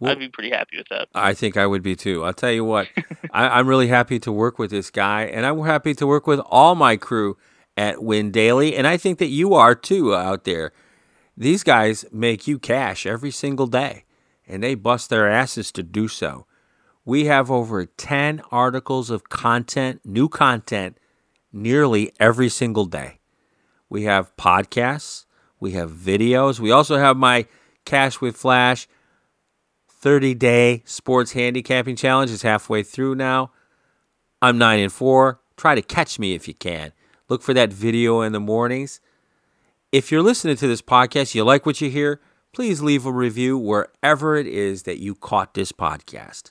Well, 0.00 0.12
I'd 0.12 0.18
be 0.18 0.28
pretty 0.28 0.50
happy 0.50 0.78
with 0.78 0.88
that. 0.90 1.08
I 1.14 1.34
think 1.34 1.56
I 1.56 1.66
would 1.66 1.82
be 1.82 1.94
too. 1.94 2.24
I'll 2.24 2.32
tell 2.32 2.52
you 2.52 2.64
what, 2.64 2.88
I, 3.32 3.58
am 3.58 3.68
really 3.68 3.88
happy 3.88 4.18
to 4.20 4.32
work 4.32 4.58
with 4.58 4.70
this 4.70 4.90
guy, 4.90 5.24
and 5.24 5.44
I'm 5.44 5.60
happy 5.64 5.92
to 5.94 6.06
work 6.06 6.26
with 6.26 6.40
all 6.46 6.74
my 6.74 6.96
crew 6.96 7.36
at 7.76 8.02
Win 8.02 8.30
Daily, 8.30 8.76
and 8.76 8.86
I 8.86 8.96
think 8.96 9.18
that 9.18 9.26
you 9.26 9.54
are 9.54 9.74
too 9.74 10.14
out 10.14 10.44
there. 10.44 10.72
These 11.36 11.64
guys 11.64 12.04
make 12.12 12.46
you 12.46 12.58
cash 12.58 13.06
every 13.06 13.32
single 13.32 13.66
day, 13.66 14.04
and 14.46 14.62
they 14.62 14.74
bust 14.76 15.10
their 15.10 15.28
asses 15.28 15.72
to 15.72 15.82
do 15.82 16.06
so. 16.06 16.46
We 17.08 17.24
have 17.24 17.50
over 17.50 17.86
10 17.86 18.42
articles 18.52 19.08
of 19.08 19.30
content, 19.30 20.02
new 20.04 20.28
content, 20.28 20.98
nearly 21.50 22.12
every 22.20 22.50
single 22.50 22.84
day. 22.84 23.20
We 23.88 24.02
have 24.02 24.36
podcasts, 24.36 25.24
we 25.58 25.72
have 25.72 25.90
videos, 25.90 26.60
we 26.60 26.70
also 26.70 26.98
have 26.98 27.16
my 27.16 27.46
Cash 27.86 28.20
with 28.20 28.36
Flash 28.36 28.88
30 29.88 30.34
day 30.34 30.82
sports 30.84 31.32
handicapping 31.32 31.96
challenge 31.96 32.30
is 32.30 32.42
halfway 32.42 32.82
through 32.82 33.14
now. 33.14 33.52
I'm 34.42 34.58
9 34.58 34.78
and 34.78 34.92
4. 34.92 35.40
Try 35.56 35.76
to 35.76 35.80
catch 35.80 36.18
me 36.18 36.34
if 36.34 36.46
you 36.46 36.52
can. 36.52 36.92
Look 37.30 37.40
for 37.40 37.54
that 37.54 37.72
video 37.72 38.20
in 38.20 38.32
the 38.32 38.38
mornings. 38.38 39.00
If 39.92 40.12
you're 40.12 40.20
listening 40.20 40.56
to 40.56 40.66
this 40.66 40.82
podcast, 40.82 41.34
you 41.34 41.42
like 41.42 41.64
what 41.64 41.80
you 41.80 41.88
hear, 41.88 42.20
please 42.52 42.82
leave 42.82 43.06
a 43.06 43.12
review 43.12 43.56
wherever 43.56 44.36
it 44.36 44.46
is 44.46 44.82
that 44.82 44.98
you 44.98 45.14
caught 45.14 45.54
this 45.54 45.72
podcast. 45.72 46.50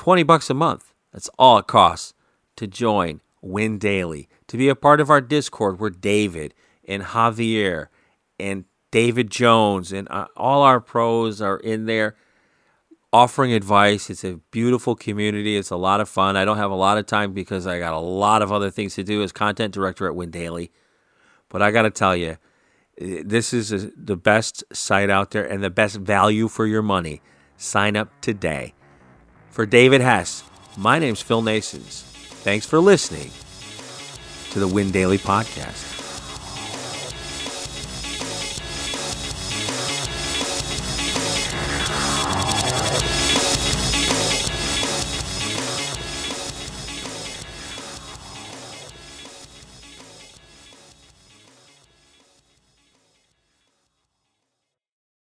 20 0.00 0.22
bucks 0.22 0.48
a 0.48 0.54
month. 0.54 0.94
That's 1.12 1.28
all 1.38 1.58
it 1.58 1.66
costs 1.66 2.14
to 2.56 2.66
join 2.66 3.20
Win 3.42 3.76
Daily, 3.78 4.30
to 4.46 4.56
be 4.56 4.70
a 4.70 4.74
part 4.74 4.98
of 4.98 5.10
our 5.10 5.20
Discord 5.20 5.78
where 5.78 5.90
David 5.90 6.54
and 6.88 7.02
Javier 7.02 7.88
and 8.38 8.64
David 8.90 9.30
Jones 9.30 9.92
and 9.92 10.08
uh, 10.10 10.26
all 10.38 10.62
our 10.62 10.80
pros 10.80 11.42
are 11.42 11.58
in 11.58 11.84
there 11.84 12.16
offering 13.12 13.52
advice. 13.52 14.08
It's 14.08 14.24
a 14.24 14.36
beautiful 14.50 14.96
community. 14.96 15.58
It's 15.58 15.68
a 15.68 15.76
lot 15.76 16.00
of 16.00 16.08
fun. 16.08 16.34
I 16.34 16.46
don't 16.46 16.56
have 16.56 16.70
a 16.70 16.76
lot 16.76 16.96
of 16.96 17.04
time 17.04 17.34
because 17.34 17.66
I 17.66 17.78
got 17.78 17.92
a 17.92 17.98
lot 17.98 18.40
of 18.40 18.50
other 18.50 18.70
things 18.70 18.94
to 18.94 19.04
do 19.04 19.22
as 19.22 19.32
content 19.32 19.74
director 19.74 20.06
at 20.06 20.14
Win 20.14 20.30
Daily. 20.30 20.72
But 21.50 21.60
I 21.60 21.70
got 21.72 21.82
to 21.82 21.90
tell 21.90 22.16
you, 22.16 22.38
this 22.96 23.52
is 23.52 23.90
the 23.94 24.16
best 24.16 24.64
site 24.72 25.10
out 25.10 25.32
there 25.32 25.44
and 25.44 25.62
the 25.62 25.68
best 25.68 25.96
value 25.96 26.48
for 26.48 26.66
your 26.66 26.80
money. 26.80 27.20
Sign 27.58 27.98
up 27.98 28.08
today. 28.22 28.72
For 29.50 29.66
David 29.66 30.00
Hess, 30.00 30.44
my 30.76 31.00
name's 31.00 31.22
Phil 31.22 31.42
Nasons. 31.42 32.02
Thanks 32.44 32.66
for 32.66 32.78
listening 32.78 33.30
to 34.52 34.60
the 34.60 34.68
Win 34.68 34.92
Daily 34.92 35.18
Podcast. 35.18 35.89